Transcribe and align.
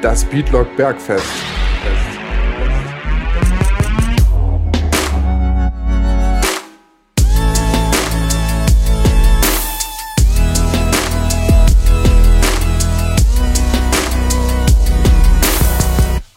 Das 0.00 0.24
Beatlock 0.24 0.76
Bergfest. 0.76 1.26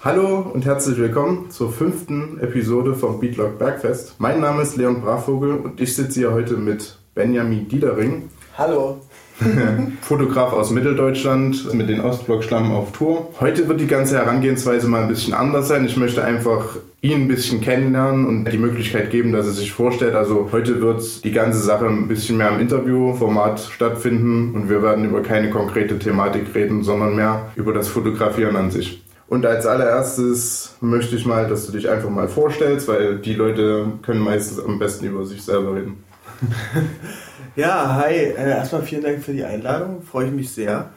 Hallo 0.03 0.39
und 0.51 0.65
herzlich 0.65 0.97
willkommen 0.97 1.51
zur 1.51 1.71
fünften 1.71 2.39
Episode 2.39 2.95
vom 2.95 3.19
Beatlock 3.19 3.59
Bergfest. 3.59 4.15
Mein 4.17 4.39
Name 4.39 4.63
ist 4.63 4.75
Leon 4.75 5.01
Brachvogel 5.01 5.51
und 5.51 5.79
ich 5.79 5.95
sitze 5.95 6.21
hier 6.21 6.31
heute 6.31 6.57
mit 6.57 6.97
Benjamin 7.13 7.67
Diedering. 7.67 8.31
Hallo. 8.57 9.01
Fotograf 10.01 10.53
aus 10.53 10.71
Mitteldeutschland 10.71 11.73
mit 11.73 11.89
den 11.89 12.01
Ostblock-Schlammen 12.01 12.71
auf 12.71 12.91
Tour. 12.91 13.29
Heute 13.39 13.67
wird 13.67 13.79
die 13.79 13.87
ganze 13.87 14.17
Herangehensweise 14.17 14.87
mal 14.87 15.03
ein 15.03 15.07
bisschen 15.07 15.33
anders 15.33 15.67
sein. 15.67 15.85
Ich 15.85 15.97
möchte 15.97 16.23
einfach 16.23 16.77
ihn 17.01 17.23
ein 17.23 17.27
bisschen 17.27 17.61
kennenlernen 17.61 18.25
und 18.27 18.45
die 18.51 18.57
Möglichkeit 18.57 19.09
geben, 19.09 19.31
dass 19.31 19.47
er 19.47 19.53
sich 19.53 19.71
vorstellt. 19.71 20.13
Also 20.13 20.49
heute 20.51 20.81
wird 20.81 21.23
die 21.23 21.31
ganze 21.31 21.59
Sache 21.59 21.87
ein 21.87 22.07
bisschen 22.07 22.37
mehr 22.37 22.49
im 22.49 22.59
Interviewformat 22.59 23.59
stattfinden 23.59 24.53
und 24.53 24.69
wir 24.69 24.83
werden 24.83 25.05
über 25.05 25.23
keine 25.23 25.49
konkrete 25.49 25.97
Thematik 25.97 26.53
reden, 26.53 26.83
sondern 26.83 27.15
mehr 27.15 27.51
über 27.55 27.73
das 27.73 27.87
Fotografieren 27.87 28.55
an 28.55 28.69
sich. 28.69 29.03
Und 29.27 29.45
als 29.45 29.65
allererstes 29.65 30.75
möchte 30.81 31.15
ich 31.15 31.25
mal, 31.25 31.47
dass 31.47 31.65
du 31.65 31.71
dich 31.71 31.89
einfach 31.89 32.09
mal 32.09 32.27
vorstellst, 32.27 32.87
weil 32.87 33.17
die 33.17 33.33
Leute 33.33 33.87
können 34.01 34.19
meistens 34.19 34.59
am 34.63 34.77
besten 34.77 35.05
über 35.05 35.25
sich 35.25 35.41
selber 35.41 35.75
reden. 35.75 36.03
Ja, 37.55 37.95
hi. 37.95 38.13
Äh, 38.13 38.49
erstmal 38.49 38.83
vielen 38.83 39.03
Dank 39.03 39.23
für 39.23 39.33
die 39.33 39.43
Einladung. 39.43 40.03
Freue 40.03 40.27
ich 40.27 40.31
mich 40.31 40.51
sehr. 40.51 40.91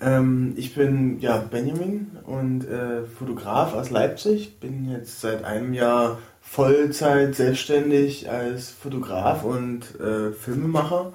Ähm, 0.00 0.54
ich 0.56 0.74
bin 0.74 1.20
ja 1.20 1.36
Benjamin 1.36 2.12
und 2.24 2.66
äh, 2.66 3.04
Fotograf 3.04 3.74
aus 3.74 3.90
Leipzig. 3.90 4.58
Bin 4.58 4.90
jetzt 4.90 5.20
seit 5.20 5.44
einem 5.44 5.74
Jahr 5.74 6.18
Vollzeit 6.40 7.34
selbstständig 7.34 8.30
als 8.30 8.70
Fotograf 8.70 9.44
und 9.44 10.00
äh, 10.00 10.32
Filmemacher 10.32 11.12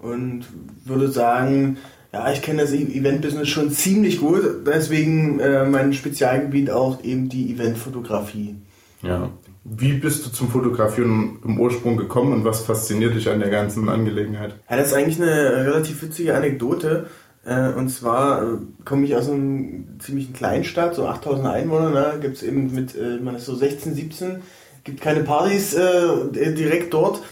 und 0.00 0.46
würde 0.86 1.08
sagen, 1.08 1.76
ja, 2.12 2.32
ich 2.32 2.40
kenne 2.40 2.62
das 2.62 2.72
Event-Business 2.72 3.48
schon 3.48 3.70
ziemlich 3.70 4.20
gut. 4.20 4.66
Deswegen 4.66 5.38
äh, 5.38 5.66
mein 5.66 5.92
Spezialgebiet 5.92 6.70
auch 6.70 7.04
eben 7.04 7.28
die 7.28 7.52
Eventfotografie. 7.52 8.56
Ja. 9.02 9.30
Wie 9.64 9.92
bist 9.92 10.24
du 10.24 10.30
zum 10.30 10.48
Fotografieren 10.48 11.38
im 11.44 11.60
Ursprung 11.60 11.96
gekommen 11.96 12.32
und 12.32 12.44
was 12.44 12.62
fasziniert 12.62 13.14
dich 13.14 13.28
an 13.28 13.40
der 13.40 13.50
ganzen 13.50 13.88
Angelegenheit? 13.88 14.54
Ja, 14.70 14.76
das 14.76 14.88
ist 14.88 14.94
eigentlich 14.94 15.20
eine 15.20 15.66
relativ 15.66 16.02
witzige 16.02 16.34
Anekdote. 16.34 17.08
Äh, 17.44 17.72
und 17.72 17.88
zwar 17.90 18.42
äh, 18.42 18.46
komme 18.84 19.04
ich 19.04 19.16
aus 19.16 19.28
einem 19.28 19.98
ziemlichen 19.98 20.32
Kleinstadt, 20.32 20.94
so 20.94 21.06
8000 21.06 21.46
Einwohner. 21.46 21.90
Ne? 21.90 22.18
Gibt 22.20 22.36
es 22.36 22.42
eben 22.42 22.74
mit, 22.74 22.94
äh, 22.96 23.18
man 23.22 23.34
ist 23.36 23.44
so 23.44 23.54
16, 23.54 23.94
17, 23.94 24.42
gibt 24.84 25.00
keine 25.02 25.20
Partys 25.20 25.76
direkt 25.76 26.94
dort. 26.94 27.22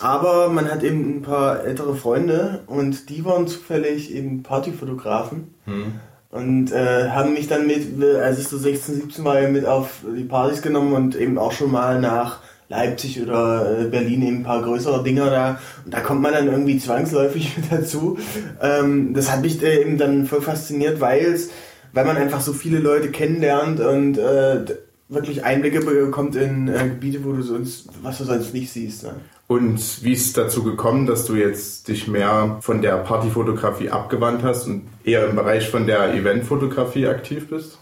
Aber 0.00 0.48
man 0.48 0.70
hat 0.70 0.82
eben 0.82 1.18
ein 1.18 1.22
paar 1.22 1.64
ältere 1.64 1.94
Freunde 1.94 2.62
und 2.66 3.10
die 3.10 3.24
waren 3.24 3.46
zufällig 3.46 4.14
eben 4.14 4.42
Partyfotografen. 4.42 5.54
Hm 5.64 6.00
und 6.34 6.72
äh, 6.72 7.10
haben 7.10 7.32
mich 7.32 7.46
dann 7.46 7.68
mit, 7.68 8.02
als 8.02 8.40
ich 8.40 8.48
so 8.48 8.58
16, 8.58 8.96
17 8.96 9.24
war, 9.24 9.40
mit 9.42 9.66
auf 9.66 10.00
die 10.16 10.24
Partys 10.24 10.62
genommen 10.62 10.92
und 10.92 11.14
eben 11.14 11.38
auch 11.38 11.52
schon 11.52 11.70
mal 11.70 12.00
nach 12.00 12.40
Leipzig 12.68 13.22
oder 13.22 13.82
äh, 13.82 13.84
Berlin 13.84 14.22
eben 14.22 14.36
ein 14.38 14.42
paar 14.42 14.62
größere 14.62 15.04
Dinger 15.04 15.30
da. 15.30 15.60
Und 15.84 15.94
da 15.94 16.00
kommt 16.00 16.22
man 16.22 16.32
dann 16.32 16.48
irgendwie 16.48 16.78
zwangsläufig 16.78 17.56
mit 17.56 17.70
dazu. 17.70 18.18
Ähm, 18.60 19.14
das 19.14 19.30
hat 19.30 19.42
mich 19.42 19.62
äh, 19.62 19.80
eben 19.80 19.96
dann 19.96 20.26
voll 20.26 20.42
fasziniert, 20.42 21.00
weil 21.00 21.38
weil 21.92 22.04
man 22.04 22.16
einfach 22.16 22.40
so 22.40 22.52
viele 22.52 22.80
Leute 22.80 23.12
kennenlernt 23.12 23.78
und 23.78 24.18
äh, 24.18 24.64
wirklich 25.08 25.44
Einblicke 25.44 25.82
bekommt 25.82 26.34
in 26.34 26.66
äh, 26.66 26.88
Gebiete, 26.88 27.24
wo 27.24 27.30
du 27.30 27.42
sonst, 27.42 27.90
was 28.02 28.18
du 28.18 28.24
sonst 28.24 28.52
nicht 28.52 28.72
siehst. 28.72 29.04
Ne? 29.04 29.14
Und 29.46 30.02
wie 30.02 30.12
ist 30.12 30.26
es 30.26 30.32
dazu 30.32 30.62
gekommen, 30.62 31.06
dass 31.06 31.26
du 31.26 31.34
jetzt 31.34 31.88
dich 31.88 32.08
mehr 32.08 32.58
von 32.60 32.80
der 32.80 32.96
Partyfotografie 32.96 33.90
abgewandt 33.90 34.42
hast 34.42 34.66
und 34.66 34.86
eher 35.04 35.28
im 35.28 35.36
Bereich 35.36 35.68
von 35.68 35.86
der 35.86 36.14
Eventfotografie 36.14 37.06
aktiv 37.06 37.48
bist? 37.48 37.78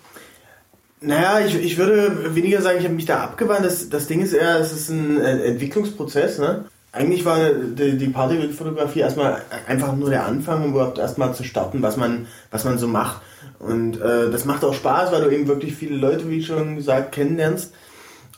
Naja, 1.00 1.44
ich, 1.44 1.56
ich 1.56 1.78
würde 1.78 2.34
weniger 2.34 2.62
sagen, 2.62 2.78
ich 2.78 2.84
habe 2.84 2.94
mich 2.94 3.06
da 3.06 3.22
abgewandt. 3.22 3.64
Das, 3.64 3.88
das 3.88 4.06
Ding 4.06 4.20
ist 4.20 4.32
eher, 4.32 4.58
es 4.58 4.72
ist 4.72 4.88
ein 4.88 5.20
Entwicklungsprozess. 5.20 6.38
Ne? 6.38 6.64
Eigentlich 6.90 7.24
war 7.24 7.38
die, 7.50 7.96
die 7.96 8.08
Partyfotografie 8.08 9.00
erstmal 9.00 9.42
einfach 9.66 9.96
nur 9.96 10.10
der 10.10 10.26
Anfang, 10.26 10.64
um 10.64 10.70
überhaupt 10.70 10.98
erstmal 10.98 11.34
zu 11.34 11.44
starten, 11.44 11.80
was 11.82 11.96
man, 11.96 12.26
was 12.50 12.64
man 12.64 12.78
so 12.78 12.88
macht. 12.88 13.22
Und 13.58 14.00
äh, 14.00 14.30
das 14.30 14.44
macht 14.44 14.64
auch 14.64 14.74
Spaß, 14.74 15.12
weil 15.12 15.22
du 15.22 15.30
eben 15.30 15.46
wirklich 15.46 15.74
viele 15.74 15.96
Leute, 15.96 16.28
wie 16.28 16.42
schon 16.42 16.76
gesagt, 16.76 17.12
kennenlernst. 17.12 17.72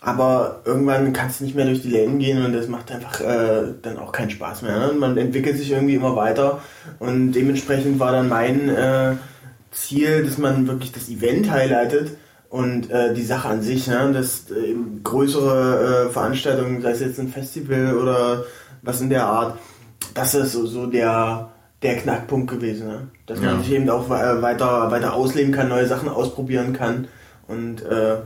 Aber 0.04 0.60
irgendwann 0.66 1.14
kannst 1.14 1.40
du 1.40 1.44
nicht 1.44 1.56
mehr 1.56 1.64
durch 1.64 1.80
die 1.80 1.88
Läden 1.88 2.18
gehen 2.18 2.44
und 2.44 2.52
das 2.52 2.68
macht 2.68 2.92
einfach 2.92 3.22
äh, 3.22 3.72
dann 3.80 3.96
auch 3.96 4.12
keinen 4.12 4.28
Spaß 4.28 4.60
mehr. 4.60 4.78
Ne? 4.78 4.92
Man 4.92 5.16
entwickelt 5.16 5.56
sich 5.56 5.70
irgendwie 5.70 5.94
immer 5.94 6.14
weiter 6.14 6.60
und 6.98 7.32
dementsprechend 7.32 7.98
war 7.98 8.12
dann 8.12 8.28
mein 8.28 8.68
äh, 8.68 9.14
Ziel, 9.70 10.22
dass 10.22 10.36
man 10.36 10.66
wirklich 10.66 10.92
das 10.92 11.08
Event 11.08 11.50
highlightet 11.50 12.18
und 12.50 12.90
äh, 12.90 13.14
die 13.14 13.24
Sache 13.24 13.48
an 13.48 13.62
sich, 13.62 13.86
ne? 13.86 14.12
dass 14.12 14.50
äh, 14.50 14.74
größere 15.02 16.08
äh, 16.08 16.12
Veranstaltungen, 16.12 16.82
sei 16.82 16.90
es 16.90 17.00
jetzt 17.00 17.18
ein 17.18 17.28
Festival 17.28 17.96
oder 17.96 18.44
was 18.82 19.00
in 19.00 19.08
der 19.08 19.24
Art, 19.24 19.58
das 20.12 20.34
ist 20.34 20.52
so, 20.52 20.66
so 20.66 20.84
der, 20.84 21.48
der 21.80 21.96
Knackpunkt 21.96 22.50
gewesen. 22.50 22.88
Ne? 22.88 23.08
Dass 23.24 23.40
ja. 23.40 23.46
man 23.46 23.62
sich 23.62 23.72
eben 23.72 23.88
auch 23.88 24.10
weiter, 24.10 24.90
weiter 24.90 25.14
ausleben 25.14 25.50
kann, 25.50 25.70
neue 25.70 25.86
Sachen 25.86 26.10
ausprobieren 26.10 26.74
kann 26.74 27.08
und 27.48 27.80
äh, 27.86 28.16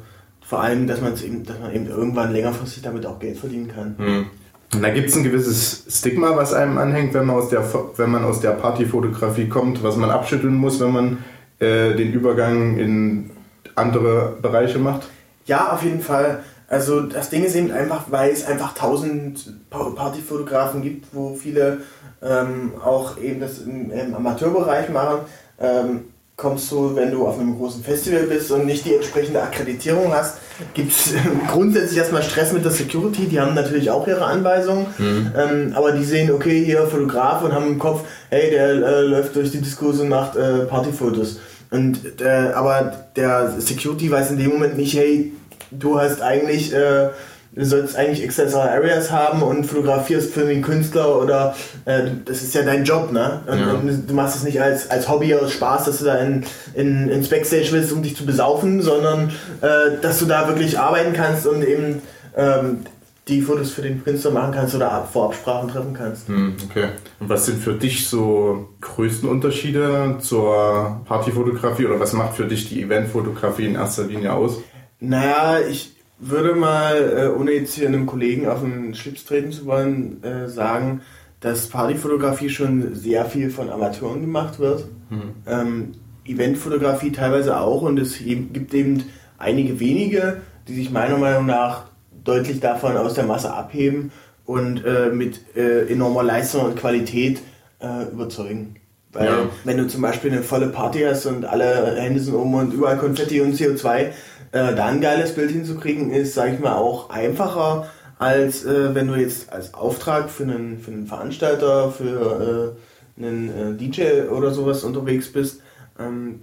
vor 0.49 0.63
allem, 0.63 0.87
dass 0.87 1.03
man 1.03 1.13
eben, 1.23 1.45
dass 1.45 1.61
man 1.61 1.75
eben 1.75 1.89
irgendwann 1.89 2.33
längerfristig 2.33 2.83
damit 2.83 3.05
auch 3.05 3.19
Geld 3.19 3.37
verdienen 3.37 3.69
kann. 3.69 3.95
Hm. 3.99 4.27
Und 4.73 4.83
da 4.83 4.89
gibt 4.89 5.11
es 5.11 5.17
ein 5.17 5.23
gewisses 5.23 5.85
Stigma, 5.91 6.37
was 6.37 6.55
einem 6.55 6.79
anhängt, 6.79 7.13
wenn 7.13 7.27
man 7.27 7.37
aus 7.37 7.51
der, 7.51 7.65
wenn 7.97 8.11
man 8.11 8.25
aus 8.25 8.41
der 8.41 8.53
Partyfotografie 8.53 9.49
kommt, 9.49 9.83
was 9.83 9.97
man 9.97 10.11
abschütteln 10.11 10.55
muss, 10.55 10.81
wenn 10.81 10.93
man 10.93 11.19
äh, 11.59 11.95
den 11.95 12.13
Übergang 12.15 12.79
in 12.79 13.31
andere 13.75 14.39
Bereiche 14.41 14.79
macht? 14.79 15.09
Ja, 15.45 15.73
auf 15.73 15.83
jeden 15.83 16.01
Fall. 16.01 16.43
Also 16.67 17.03
das 17.03 17.29
Ding 17.29 17.45
ist 17.45 17.55
eben 17.55 17.71
einfach, 17.71 18.05
weil 18.11 18.31
es 18.31 18.47
einfach 18.47 18.75
tausend 18.75 19.53
Partyfotografen 19.71 20.81
gibt, 20.81 21.07
wo 21.13 21.35
viele 21.35 21.83
ähm, 22.23 22.73
auch 22.83 23.19
eben 23.19 23.41
das 23.41 23.59
im, 23.59 23.91
im 23.91 24.15
Amateurbereich 24.15 24.89
machen. 24.89 25.21
Ähm, 25.61 26.05
kommst 26.39 26.71
du, 26.71 26.95
wenn 26.95 27.11
du 27.11 27.27
auf 27.27 27.37
einem 27.37 27.59
großen 27.59 27.83
Festival 27.83 28.23
bist 28.23 28.53
und 28.53 28.65
nicht 28.65 28.85
die 28.85 28.95
entsprechende 28.95 29.43
Akkreditierung 29.43 30.15
hast, 30.15 30.39
gibt 30.73 30.93
es 30.93 31.13
grundsätzlich 31.51 31.99
erstmal 31.99 32.23
Stress 32.23 32.53
mit 32.53 32.65
der 32.65 32.71
Security. 32.71 33.27
Die 33.27 33.41
haben 33.41 33.55
natürlich 33.55 33.91
auch 33.91 34.07
ihre 34.07 34.25
Anweisungen, 34.25 34.87
mhm. 34.99 35.33
ähm, 35.37 35.73
aber 35.75 35.91
die 35.93 36.05
sehen, 36.05 36.31
okay, 36.31 36.65
hier 36.65 36.87
Fotograf 36.87 37.43
und 37.43 37.53
haben 37.53 37.67
im 37.67 37.79
Kopf, 37.81 38.03
hey, 38.31 38.51
der 38.53 38.69
äh, 38.69 39.01
läuft 39.03 39.35
durch 39.35 39.51
die 39.51 39.61
Diskurse 39.61 40.03
und 40.03 40.11
macht 40.11 40.37
äh, 40.37 40.61
Partyfotos. 40.67 41.41
Und 41.73 42.21
äh, 42.21 42.53
aber 42.55 42.93
der 43.17 43.61
Security 43.61 44.09
weiß 44.09 44.31
in 44.31 44.39
dem 44.39 44.51
Moment 44.51 44.79
nicht, 44.79 44.97
hey, 44.97 45.33
du 45.73 45.99
hast 45.99 46.23
eigentlich 46.23 46.73
äh, 46.73 47.09
du 47.59 47.65
sollst 47.65 47.97
eigentlich 47.97 48.25
Accessory 48.25 48.69
Areas 48.69 49.11
haben 49.11 49.43
und 49.43 49.65
fotografierst 49.65 50.33
für 50.33 50.45
den 50.45 50.63
Künstler 50.63 51.21
oder 51.21 51.57
äh, 51.85 52.03
das 52.25 52.43
ist 52.43 52.55
ja 52.55 52.63
dein 52.63 52.85
Job, 52.85 53.13
ne? 53.13 53.41
Und, 53.47 53.59
ja. 53.59 53.73
und, 53.73 54.09
du 54.09 54.15
machst 54.15 54.37
es 54.37 54.45
nicht 54.45 54.61
als, 54.61 54.91
als 54.91 55.09
Hobby 55.09 55.35
aus 55.35 55.53
Spaß, 55.53 55.87
dass 55.87 55.99
du 55.99 56.05
da 56.05 56.19
in, 56.19 56.45
in, 56.75 57.09
ins 57.09 57.29
Backstage 57.29 57.69
willst, 57.73 57.93
um 57.93 58.03
dich 58.03 58.17
zu 58.17 58.25
besaufen, 58.25 58.81
sondern 58.81 59.31
äh, 59.61 60.01
dass 60.01 60.21
du 60.21 60.27
da 60.27 60.47
wirklich 60.49 60.79
arbeiten 60.79 61.13
kannst 61.13 61.47
und 61.47 61.65
eben 61.65 62.01
ähm, 62.37 62.85
die 63.27 63.43
Fotos 63.43 63.73
für 63.73 63.83
den 63.83 64.03
Künstler 64.03 64.31
machen 64.31 64.53
kannst 64.55 64.75
oder 64.75 65.07
Vorabsprachen 65.13 65.69
treffen 65.69 65.95
kannst. 65.95 66.29
Hm, 66.29 66.57
okay. 66.71 66.91
Und 67.21 67.29
was 67.29 67.45
sind 67.45 67.63
für 67.63 67.75
dich 67.75 68.09
so 68.09 68.69
größten 68.81 69.29
Unterschiede 69.29 70.17
zur 70.21 71.03
Partyfotografie 71.05 71.87
oder 71.87 72.01
was 72.01 72.13
macht 72.13 72.37
für 72.37 72.47
dich 72.47 72.69
die 72.69 72.83
Eventfotografie 72.83 73.67
in 73.67 73.75
erster 73.75 74.05
Linie 74.05 74.33
aus? 74.33 74.59
Naja, 75.01 75.59
ich, 75.69 75.98
würde 76.19 76.55
mal, 76.55 76.97
äh, 77.17 77.29
ohne 77.29 77.53
jetzt 77.53 77.75
hier 77.75 77.89
einem 77.89 78.07
Kollegen 78.07 78.49
auf 78.49 78.61
den 78.61 78.95
Schlips 78.95 79.25
treten 79.25 79.53
zu 79.53 79.67
wollen, 79.67 80.23
äh, 80.23 80.49
sagen, 80.49 81.03
dass 81.41 81.69
Partyfotografie 81.69 82.49
schon 82.49 82.95
sehr 82.95 83.25
viel 83.25 83.51
von 83.51 83.71
Amateuren 83.71 84.21
gemacht 84.21 84.59
wird. 84.59 84.87
Mhm. 85.11 85.35
Ähm, 85.47 85.93
Eventfotografie 86.25 87.13
teilweise 87.13 87.59
auch 87.59 87.83
und 87.83 87.99
es 87.99 88.19
gibt 88.19 88.75
eben 88.75 89.05
einige 89.39 89.81
wenige, 89.81 90.43
die 90.67 90.75
sich 90.75 90.91
meiner 90.91 91.17
Meinung 91.17 91.47
nach 91.47 91.85
deutlich 92.25 92.61
davon 92.61 92.97
aus 92.97 93.15
der 93.15 93.25
Masse 93.25 93.53
abheben 93.53 94.11
und 94.45 94.85
äh, 94.85 95.11
mit 95.11 95.41
äh, 95.57 95.91
enormer 95.91 96.23
Leistung 96.23 96.65
und 96.65 96.77
Qualität 96.77 97.41
äh, 97.81 98.11
überzeugen. 98.13 98.77
Weil 99.13 99.27
ja. 99.27 99.51
wenn 99.65 99.79
du 99.79 99.87
zum 99.87 100.03
Beispiel 100.03 100.31
eine 100.31 100.43
volle 100.43 100.69
Party 100.69 101.01
hast 101.01 101.25
und 101.27 101.47
alle 101.47 101.97
Hände 101.97 102.21
sind 102.21 102.35
oben 102.35 102.55
und 102.55 102.75
überall 102.75 102.99
Konfetti 102.99 103.41
und 103.41 103.55
CO2, 103.55 104.09
äh, 104.53 104.75
da 104.75 104.87
ein 104.87 105.01
geiles 105.01 105.35
Bild 105.35 105.51
hinzukriegen, 105.51 106.11
ist, 106.11 106.35
sag 106.35 106.53
ich 106.53 106.61
mal, 106.61 106.75
auch 106.75 107.11
einfacher, 107.11 107.89
als 108.19 108.65
äh, 108.65 108.95
wenn 108.95 109.09
du 109.09 109.15
jetzt 109.15 109.53
als 109.53 109.75
Auftrag 109.75 110.31
für 110.31 110.45
einen, 110.45 110.79
für 110.79 110.91
einen 110.91 111.07
Veranstalter, 111.07 111.91
für 111.91 112.77
äh, 113.19 113.23
einen 113.25 113.49
äh, 113.49 113.77
DJ 113.77 114.29
oder 114.29 114.53
sowas 114.53 114.85
unterwegs 114.85 115.33
bist. 115.33 115.61
Ähm, 115.99 116.41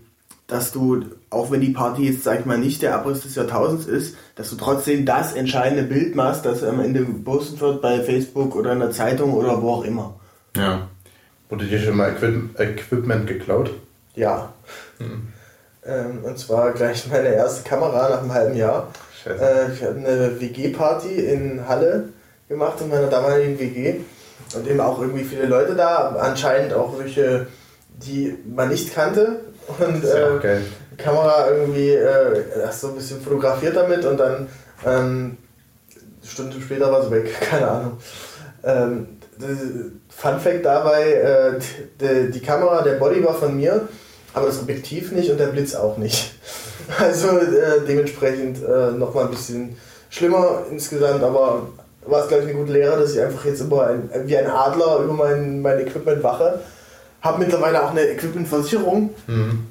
dass 0.47 0.71
du, 0.71 1.05
auch 1.29 1.49
wenn 1.49 1.61
die 1.61 1.71
Party 1.71 2.07
jetzt, 2.07 2.23
sag 2.23 2.41
ich 2.41 2.45
mal, 2.45 2.57
nicht 2.57 2.81
der 2.81 2.95
Abriss 2.95 3.21
des 3.21 3.35
Jahrtausends 3.35 3.87
ist, 3.87 4.15
dass 4.35 4.51
du 4.51 4.55
trotzdem 4.55 5.05
das 5.05 5.33
entscheidende 5.33 5.83
Bild 5.83 6.15
machst, 6.15 6.45
das 6.45 6.63
am 6.63 6.79
Ende 6.79 7.03
gepostet 7.03 7.59
wird 7.61 7.81
bei 7.81 8.01
Facebook 8.01 8.55
oder 8.55 8.73
in 8.73 8.79
der 8.79 8.91
Zeitung 8.91 9.33
oder 9.33 9.61
wo 9.61 9.71
auch 9.71 9.83
immer. 9.83 10.19
Ja. 10.55 10.87
Wurde 11.49 11.65
dir 11.65 11.79
schon 11.79 11.97
mal 11.97 12.11
Equip 12.11 12.59
Equipment 12.59 13.27
geklaut? 13.27 13.71
Ja. 14.15 14.53
Hm. 14.99 15.27
Ähm, 15.87 16.23
und 16.23 16.39
zwar 16.39 16.71
gleich 16.71 17.07
meine 17.07 17.29
erste 17.29 17.67
Kamera 17.67 18.09
nach 18.09 18.21
einem 18.21 18.33
halben 18.33 18.55
Jahr. 18.55 18.91
Äh, 19.25 19.71
ich 19.71 19.81
hatte 19.81 19.95
eine 19.95 20.39
WG-Party 20.39 21.13
in 21.13 21.67
Halle 21.67 22.09
gemacht 22.47 22.79
in 22.81 22.89
meiner 22.89 23.07
damaligen 23.07 23.59
WG. 23.59 23.95
Und 24.55 24.67
eben 24.67 24.79
auch 24.79 25.01
irgendwie 25.01 25.23
viele 25.23 25.45
Leute 25.45 25.75
da, 25.75 26.15
anscheinend 26.19 26.73
auch 26.73 26.97
welche, 26.99 27.47
die 27.89 28.37
man 28.45 28.69
nicht 28.69 28.93
kannte. 28.93 29.41
Und 29.79 30.03
äh, 30.03 30.35
okay. 30.35 30.57
Kamera 30.97 31.49
irgendwie 31.49 31.89
äh, 31.89 32.71
so 32.71 32.89
ein 32.89 32.95
bisschen 32.95 33.21
fotografiert 33.21 33.75
damit 33.75 34.05
und 34.05 34.17
dann 34.17 34.47
ähm, 34.85 35.37
Stunden 36.23 36.61
später 36.61 36.91
war 36.91 37.03
sie 37.03 37.11
weg, 37.11 37.33
keine 37.49 37.67
Ahnung. 37.67 37.97
Ähm, 38.63 39.07
Fun 40.09 40.39
Fact 40.39 40.63
dabei, 40.63 41.11
äh, 41.11 41.59
die, 41.99 42.31
die 42.31 42.39
Kamera, 42.39 42.81
der 42.81 42.93
Body 42.93 43.23
war 43.23 43.33
von 43.33 43.55
mir, 43.57 43.87
aber 44.35 44.47
das 44.47 44.59
Objektiv 44.59 45.11
nicht 45.11 45.31
und 45.31 45.39
der 45.39 45.47
Blitz 45.47 45.73
auch 45.75 45.97
nicht. 45.97 46.33
Also 46.99 47.29
äh, 47.29 47.83
dementsprechend 47.87 48.59
äh, 48.63 48.91
nochmal 48.91 49.23
ein 49.23 49.31
bisschen 49.31 49.75
schlimmer 50.11 50.65
insgesamt, 50.69 51.23
aber 51.23 51.63
war 52.05 52.21
es, 52.21 52.27
glaube 52.27 52.43
ich, 52.43 52.49
eine 52.49 52.59
gute 52.59 52.73
Lehre, 52.73 52.99
dass 52.99 53.15
ich 53.15 53.21
einfach 53.21 53.43
jetzt 53.43 53.59
immer 53.59 53.87
ein, 53.87 54.07
wie 54.25 54.37
ein 54.37 54.45
Adler 54.45 54.99
über 54.99 55.13
mein, 55.13 55.63
mein 55.63 55.79
Equipment 55.79 56.21
wache. 56.21 56.59
Habe 57.21 57.39
mittlerweile 57.39 57.83
auch 57.83 57.89
eine 57.89 58.01
Equipmentversicherung. 58.01 59.09
Mhm. 59.25 59.65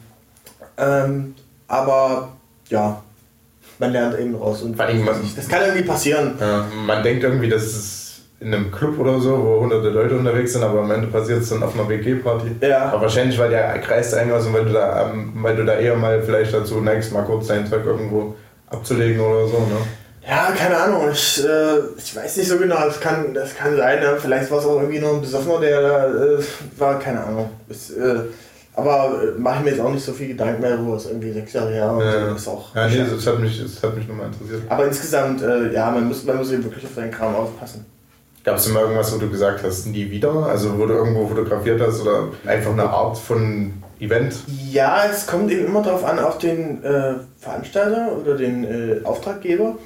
Ähm, 0.76 1.34
aber 1.68 2.30
ja, 2.68 3.00
man 3.78 3.92
lernt 3.92 4.18
eben 4.18 4.34
raus. 4.34 4.62
Und 4.62 4.76
man, 4.76 4.88
das 5.36 5.48
kann 5.48 5.62
irgendwie 5.62 5.84
passieren. 5.84 6.34
Ja, 6.40 6.66
man 6.84 7.04
denkt 7.04 7.22
irgendwie, 7.22 7.48
dass 7.48 7.62
es 7.62 8.03
in 8.44 8.52
einem 8.52 8.70
Club 8.70 8.98
oder 8.98 9.18
so, 9.20 9.42
wo 9.42 9.60
hunderte 9.60 9.88
Leute 9.88 10.16
unterwegs 10.16 10.52
sind, 10.52 10.62
aber 10.62 10.80
am 10.80 10.90
Ende 10.90 11.06
passiert 11.06 11.40
es 11.42 11.48
dann 11.48 11.62
auf 11.62 11.74
einer 11.74 11.88
WG-Party. 11.88 12.56
Ja. 12.60 12.90
Aber 12.90 13.02
wahrscheinlich, 13.02 13.38
weil 13.38 13.50
der 13.50 13.78
Kreis 13.78 14.12
eng 14.12 14.30
ist 14.30 14.46
und 14.46 14.52
weil 14.52 14.66
du, 14.66 14.72
da, 14.72 15.10
ähm, 15.10 15.32
weil 15.36 15.56
du 15.56 15.64
da 15.64 15.74
eher 15.74 15.96
mal 15.96 16.22
vielleicht 16.22 16.52
dazu 16.52 16.80
neigst, 16.80 17.12
mal 17.12 17.24
kurz 17.24 17.46
deinen 17.46 17.66
Zweck 17.66 17.86
irgendwo 17.86 18.34
abzulegen 18.68 19.20
oder 19.20 19.46
so, 19.46 19.58
ne? 19.58 19.78
Ja, 20.26 20.52
keine 20.56 20.76
Ahnung. 20.76 21.10
Ich, 21.12 21.44
äh, 21.44 21.78
ich 21.98 22.16
weiß 22.16 22.36
nicht 22.38 22.48
so 22.48 22.58
genau. 22.58 22.76
Das 22.86 22.98
kann, 22.98 23.34
das 23.34 23.54
kann 23.54 23.76
sein. 23.76 24.00
Ne? 24.00 24.16
Vielleicht 24.18 24.50
war 24.50 24.58
es 24.58 24.64
auch 24.64 24.80
irgendwie 24.80 24.98
nur 24.98 25.14
ein 25.14 25.20
Besoffener, 25.20 25.60
der 25.60 25.80
äh, 25.80 26.42
war. 26.78 26.98
Keine 26.98 27.22
Ahnung. 27.22 27.50
Ist, 27.68 27.90
äh, 27.90 28.20
aber 28.74 29.20
äh, 29.22 29.38
mache 29.38 29.58
ich 29.58 29.64
mir 29.64 29.70
jetzt 29.72 29.80
auch 29.80 29.92
nicht 29.92 30.04
so 30.04 30.12
viel 30.12 30.28
Gedanken 30.28 30.62
mehr 30.62 30.76
darüber. 30.76 30.96
Ist 30.96 31.08
irgendwie 31.08 31.30
sechs 31.30 31.52
Jahre 31.52 31.72
her. 31.72 31.92
Und 31.92 32.00
ja, 32.00 32.34
ist 32.34 32.48
auch 32.48 32.74
ja, 32.74 32.88
nee, 32.88 33.04
das 33.04 33.26
hat 33.26 33.38
mich, 33.38 33.62
das 33.62 33.82
hat 33.82 33.94
mich 33.94 34.08
nochmal 34.08 34.28
interessiert. 34.28 34.62
Aber 34.66 34.86
insgesamt, 34.86 35.42
äh, 35.42 35.70
ja, 35.72 35.90
man 35.90 36.08
muss, 36.08 36.24
man 36.24 36.38
muss 36.38 36.50
eben 36.52 36.64
wirklich 36.64 36.86
auf 36.86 36.94
seinen 36.94 37.10
Kram 37.10 37.34
aufpassen. 37.34 37.84
Gab 38.44 38.58
es 38.58 38.66
immer 38.66 38.82
irgendwas, 38.82 39.12
wo 39.14 39.18
du 39.18 39.30
gesagt 39.30 39.64
hast, 39.64 39.86
nie 39.86 40.10
wieder? 40.10 40.46
Also 40.46 40.78
wo 40.78 40.84
du 40.84 40.92
irgendwo 40.92 41.26
fotografiert 41.26 41.80
hast 41.80 42.02
oder 42.02 42.28
einfach 42.44 42.72
eine 42.72 42.84
Art 42.84 43.16
von 43.16 43.72
Event? 44.00 44.34
Ja, 44.70 45.06
es 45.10 45.26
kommt 45.26 45.50
eben 45.50 45.64
immer 45.64 45.82
darauf 45.82 46.04
an, 46.04 46.18
auf 46.18 46.36
den 46.36 46.84
äh, 46.84 47.14
Veranstalter 47.38 48.12
oder 48.20 48.36
den 48.36 48.64
äh, 48.64 49.04
Auftraggeber. 49.04 49.76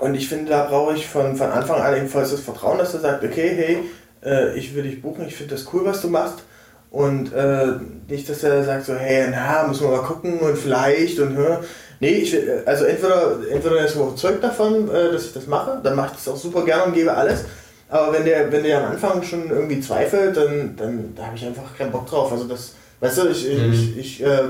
Und 0.00 0.14
ich 0.16 0.28
finde, 0.28 0.50
da 0.50 0.64
brauche 0.64 0.94
ich 0.94 1.06
von, 1.06 1.36
von 1.36 1.50
Anfang 1.50 1.80
an 1.80 1.96
ebenfalls 1.96 2.32
das 2.32 2.40
Vertrauen, 2.40 2.78
dass 2.78 2.94
er 2.94 3.00
sagt, 3.00 3.24
okay, 3.24 3.52
hey, 3.54 3.78
äh, 4.24 4.58
ich 4.58 4.74
will 4.74 4.82
dich 4.82 5.00
buchen, 5.00 5.24
ich 5.26 5.36
finde 5.36 5.54
das 5.54 5.72
cool, 5.72 5.84
was 5.84 6.02
du 6.02 6.08
machst. 6.08 6.42
Und 6.90 7.32
äh, 7.32 7.72
nicht, 8.08 8.28
dass 8.28 8.42
er 8.42 8.64
sagt 8.64 8.86
so, 8.86 8.94
hey, 8.94 9.28
na, 9.30 9.66
müssen 9.66 9.88
wir 9.88 9.96
mal 9.96 10.06
gucken 10.06 10.38
und 10.40 10.56
vielleicht 10.56 11.18
und 11.20 11.36
hör. 11.36 11.62
Nee, 12.04 12.16
ich, 12.16 12.36
also 12.66 12.84
entweder, 12.84 13.38
entweder 13.50 13.78
er 13.78 13.86
ist 13.86 13.94
überzeugt 13.94 14.44
davon, 14.44 14.90
äh, 14.90 15.10
dass 15.10 15.24
ich 15.24 15.32
das 15.32 15.46
mache, 15.46 15.80
dann 15.82 15.96
mache 15.96 16.08
ich 16.08 16.16
das 16.22 16.28
auch 16.28 16.36
super 16.36 16.62
gerne 16.62 16.84
und 16.84 16.92
gebe 16.92 17.14
alles. 17.14 17.46
Aber 17.88 18.12
wenn 18.12 18.26
der, 18.26 18.52
wenn 18.52 18.62
der 18.62 18.84
am 18.84 18.92
Anfang 18.92 19.22
schon 19.22 19.48
irgendwie 19.48 19.80
zweifelt, 19.80 20.36
dann, 20.36 20.76
dann 20.76 21.14
da 21.16 21.26
habe 21.26 21.36
ich 21.36 21.46
einfach 21.46 21.74
keinen 21.78 21.92
Bock 21.92 22.06
drauf. 22.06 22.30
Also 22.30 22.44
das, 22.44 22.74
weißt 23.00 23.18
du, 23.18 23.28
ich, 23.28 23.48
mhm. 23.48 23.72
ich, 23.72 23.96
ich, 23.96 24.22
äh, 24.22 24.48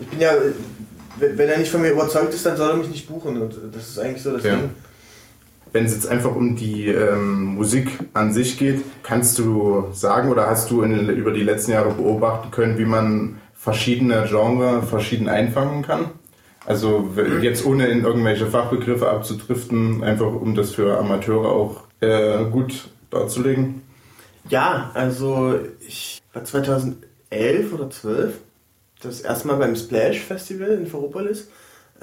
ich 0.00 0.08
bin 0.08 0.18
ja, 0.18 0.32
wenn 1.20 1.48
er 1.48 1.58
nicht 1.58 1.70
von 1.70 1.80
mir 1.80 1.90
überzeugt 1.90 2.34
ist, 2.34 2.44
dann 2.44 2.56
soll 2.56 2.70
er 2.70 2.76
mich 2.76 2.88
nicht 2.88 3.08
buchen. 3.08 3.40
Und 3.40 3.54
das 3.72 3.90
ist 3.90 3.98
eigentlich 4.00 4.22
so 4.24 4.32
das 4.32 4.42
ja. 4.42 4.56
Ding. 4.56 4.70
Wenn 5.72 5.84
es 5.84 5.92
jetzt 5.92 6.08
einfach 6.08 6.34
um 6.34 6.56
die 6.56 6.88
ähm, 6.88 7.54
Musik 7.54 7.86
an 8.14 8.32
sich 8.32 8.58
geht, 8.58 8.82
kannst 9.04 9.38
du 9.38 9.86
sagen 9.92 10.28
oder 10.28 10.48
hast 10.48 10.72
du 10.72 10.82
in, 10.82 11.08
über 11.08 11.30
die 11.30 11.44
letzten 11.44 11.70
Jahre 11.70 11.92
beobachten 11.92 12.50
können, 12.50 12.78
wie 12.78 12.84
man 12.84 13.38
verschiedene 13.54 14.26
Genres 14.28 14.88
verschieden 14.88 15.28
einfangen 15.28 15.82
kann? 15.82 16.06
Also 16.66 17.10
jetzt 17.40 17.64
ohne 17.64 17.86
in 17.86 18.04
irgendwelche 18.04 18.46
Fachbegriffe 18.46 19.08
abzudriften, 19.08 20.04
einfach 20.04 20.32
um 20.32 20.54
das 20.54 20.72
für 20.72 20.98
Amateure 20.98 21.50
auch 21.50 21.84
äh, 22.00 22.44
gut 22.44 22.88
darzulegen. 23.10 23.82
Ja, 24.48 24.90
also 24.94 25.58
ich 25.86 26.20
war 26.32 26.44
2011 26.44 27.72
oder 27.72 27.90
12 27.90 28.38
das 29.02 29.20
erste 29.22 29.48
Mal 29.48 29.56
beim 29.56 29.76
Splash 29.76 30.20
Festival 30.20 30.70
in 30.70 30.86
Ferropolis. 30.86 31.48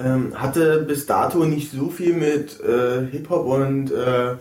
Ähm, 0.00 0.40
hatte 0.40 0.82
bis 0.82 1.06
dato 1.06 1.44
nicht 1.44 1.72
so 1.72 1.88
viel 1.88 2.14
mit 2.14 2.60
äh, 2.60 3.06
Hip-Hop 3.10 3.46
und 3.46 3.90
äh, 3.90 4.36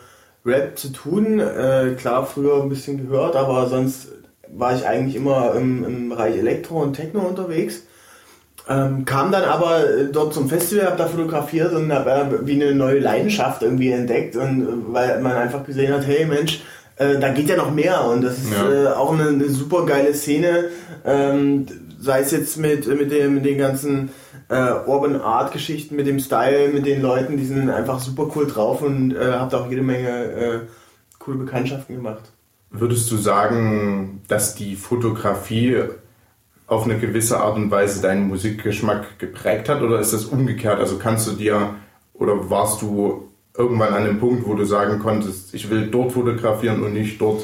Rap 0.45 0.77
zu 0.77 0.89
tun. 0.89 1.39
Äh, 1.39 1.95
klar, 1.97 2.25
früher 2.25 2.61
ein 2.61 2.69
bisschen 2.69 2.97
gehört, 2.97 3.35
aber 3.35 3.67
sonst 3.67 4.09
war 4.49 4.75
ich 4.75 4.85
eigentlich 4.85 5.15
immer 5.15 5.55
im, 5.55 5.83
im 5.83 6.09
Bereich 6.09 6.37
Elektro 6.37 6.81
und 6.81 6.93
Techno 6.93 7.21
unterwegs. 7.21 7.83
Ähm, 8.69 9.05
kam 9.05 9.31
dann 9.31 9.43
aber 9.45 9.89
äh, 9.89 10.05
dort 10.11 10.33
zum 10.33 10.49
Festival, 10.49 10.87
habe 10.87 10.97
da 10.97 11.07
fotografiert 11.07 11.71
und 11.73 11.91
habe 11.91 12.41
wie 12.43 12.61
eine 12.61 12.75
neue 12.75 12.99
Leidenschaft 12.99 13.61
irgendwie 13.61 13.91
entdeckt 13.91 14.35
und 14.35 14.61
äh, 14.61 14.93
weil 14.93 15.21
man 15.21 15.33
einfach 15.33 15.65
gesehen 15.65 15.93
hat, 15.93 16.05
hey 16.05 16.25
Mensch, 16.25 16.61
äh, 16.97 17.17
da 17.17 17.29
geht 17.29 17.47
ja 17.47 17.55
noch 17.55 17.71
mehr 17.71 18.03
und 18.05 18.23
das 18.23 18.37
ist 18.37 18.51
ja. 18.51 18.69
äh, 18.69 18.87
auch 18.87 19.13
eine, 19.13 19.29
eine, 19.29 19.47
super 19.49 19.85
geile 19.85 20.13
Szene, 20.13 20.65
ähm, 21.05 21.65
sei 21.97 22.19
es 22.19 22.31
jetzt 22.31 22.57
mit, 22.57 22.87
mit, 22.87 23.09
dem, 23.09 23.35
mit 23.35 23.45
den 23.45 23.57
ganzen 23.57 24.09
äh, 24.49 24.71
Urban 24.85 25.21
Art 25.21 25.53
Geschichten, 25.53 25.95
mit 25.95 26.05
dem 26.05 26.19
Style, 26.19 26.67
mit 26.73 26.85
den 26.85 27.01
Leuten, 27.01 27.37
die 27.37 27.45
sind 27.45 27.69
einfach 27.69 27.99
super 27.99 28.29
cool 28.35 28.47
drauf 28.47 28.81
und 28.81 29.15
äh, 29.15 29.31
habt 29.31 29.55
auch 29.55 29.69
jede 29.69 29.81
Menge 29.81 30.67
coole 31.19 31.37
Bekanntschaften 31.37 31.95
gemacht. 31.95 32.31
Würdest 32.69 33.09
du 33.11 33.17
sagen, 33.17 34.21
dass 34.27 34.55
die 34.55 34.75
Fotografie 34.75 35.83
auf 36.67 36.83
eine 36.83 36.99
gewisse 36.99 37.39
Art 37.39 37.55
und 37.55 37.71
Weise 37.71 38.01
deinen 38.01 38.27
Musikgeschmack 38.27 39.19
geprägt 39.19 39.69
hat 39.69 39.81
oder 39.81 39.99
ist 39.99 40.13
das 40.13 40.25
umgekehrt? 40.25 40.79
Also 40.79 40.97
kannst 40.97 41.27
du 41.27 41.31
dir 41.31 41.75
oder 42.13 42.49
warst 42.49 42.81
du 42.81 43.29
irgendwann 43.57 43.93
an 43.93 44.05
dem 44.05 44.19
Punkt, 44.19 44.45
wo 44.45 44.53
du 44.53 44.65
sagen 44.65 44.99
konntest, 44.99 45.53
ich 45.53 45.69
will 45.69 45.87
dort 45.87 46.11
fotografieren 46.11 46.83
und 46.83 46.93
nicht 46.93 47.19
dort? 47.19 47.43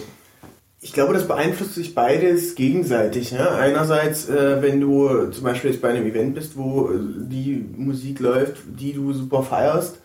Ich 0.82 0.92
glaube, 0.92 1.14
das 1.14 1.28
beeinflusst 1.28 1.76
sich 1.76 1.96
beides 1.96 2.56
gegenseitig. 2.56 3.32
Ja? 3.32 3.56
Einerseits, 3.56 4.28
äh, 4.28 4.62
wenn 4.62 4.82
du 4.82 5.28
zum 5.32 5.46
Beispiel 5.46 5.72
jetzt 5.72 5.82
bei 5.82 5.90
einem 5.90 6.06
Event 6.06 6.36
bist, 6.36 6.58
wo 6.58 6.90
äh, 6.90 6.98
die 6.98 7.66
Musik 7.78 8.20
läuft, 8.20 8.58
die 8.68 8.92
du 8.92 9.14
super 9.14 9.44
feierst, 9.44 10.00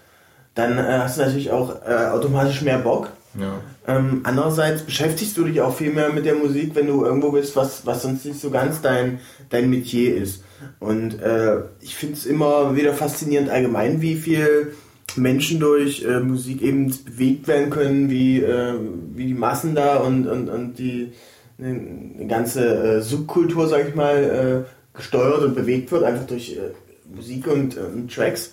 dann 0.55 0.79
äh, 0.79 0.83
hast 0.83 1.19
du 1.19 1.23
natürlich 1.23 1.51
auch 1.51 1.75
äh, 1.85 2.07
automatisch 2.07 2.63
mehr 2.63 2.79
Bock. 2.79 3.09
Ja. 3.39 3.55
Ähm, 3.89 4.21
andererseits 4.25 4.83
beschäftigst 4.83 5.35
du 5.39 5.45
dich 5.45 5.63
auch 5.63 5.75
viel 5.75 5.91
mehr 5.91 6.13
mit 6.13 6.27
der 6.27 6.35
Musik, 6.35 6.75
wenn 6.75 6.87
du 6.87 7.07
irgendwo 7.07 7.33
bist, 7.33 7.57
was, 7.57 7.87
was 7.87 8.03
sonst 8.03 8.27
nicht 8.27 8.39
so 8.39 8.51
ganz 8.51 8.83
dein, 8.83 9.19
dein 9.49 9.71
Metier 9.71 10.15
ist. 10.15 10.45
Und 10.79 11.21
äh, 11.23 11.63
ich 11.81 11.97
finde 11.97 12.15
es 12.15 12.27
immer 12.27 12.77
wieder 12.77 12.93
faszinierend 12.93 13.49
allgemein, 13.49 14.03
wie 14.03 14.17
viel 14.17 14.75
Menschen 15.17 15.59
durch 15.59 16.05
äh, 16.05 16.21
Musik 16.21 16.61
eben 16.61 16.93
bewegt 17.07 17.49
werden 17.49 17.71
können, 17.71 18.11
wie, 18.11 18.43
äh, 18.43 18.75
wie 19.15 19.27
die 19.27 19.35
Massen 19.35 19.75
da 19.75 19.97
und, 19.97 20.27
und, 20.27 20.51
und 20.51 20.79
die 20.79 21.13
eine, 21.59 22.27
ganze 22.29 22.99
äh, 22.99 23.01
Subkultur, 23.01 23.69
sag 23.69 23.89
ich 23.89 23.95
mal, 23.95 24.67
äh, 24.67 24.97
gesteuert 24.97 25.43
und 25.43 25.55
bewegt 25.55 25.91
wird, 25.91 26.05
einfach 26.05 26.27
durch 26.27 26.57
äh, 26.57 26.73
Musik 27.15 27.47
und, 27.47 27.79
und 27.79 28.15
Tracks. 28.15 28.53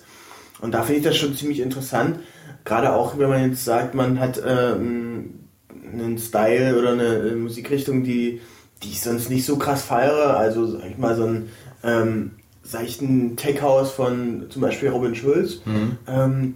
Und 0.60 0.72
da 0.72 0.82
finde 0.82 1.00
ich 1.00 1.04
das 1.04 1.16
schon 1.16 1.34
ziemlich 1.34 1.60
interessant. 1.60 2.20
Gerade 2.64 2.92
auch, 2.94 3.18
wenn 3.18 3.28
man 3.28 3.50
jetzt 3.50 3.64
sagt, 3.64 3.94
man 3.94 4.18
hat 4.18 4.38
äh, 4.38 4.74
einen 4.74 6.18
Style 6.18 6.78
oder 6.78 6.92
eine 6.92 7.36
Musikrichtung, 7.36 8.02
die, 8.02 8.40
die 8.82 8.88
ich 8.88 9.00
sonst 9.00 9.30
nicht 9.30 9.44
so 9.44 9.56
krass 9.56 9.82
feiere. 9.82 10.36
Also, 10.36 10.66
sag 10.66 10.90
ich 10.90 10.98
mal, 10.98 11.14
so 11.14 11.24
einen 11.24 11.50
ähm, 11.84 12.30
seichten 12.62 13.36
Tech-House 13.36 13.92
von 13.92 14.46
zum 14.50 14.62
Beispiel 14.62 14.88
Robin 14.88 15.14
Schulz. 15.14 15.60
Mhm. 15.64 15.98
Ähm, 16.08 16.54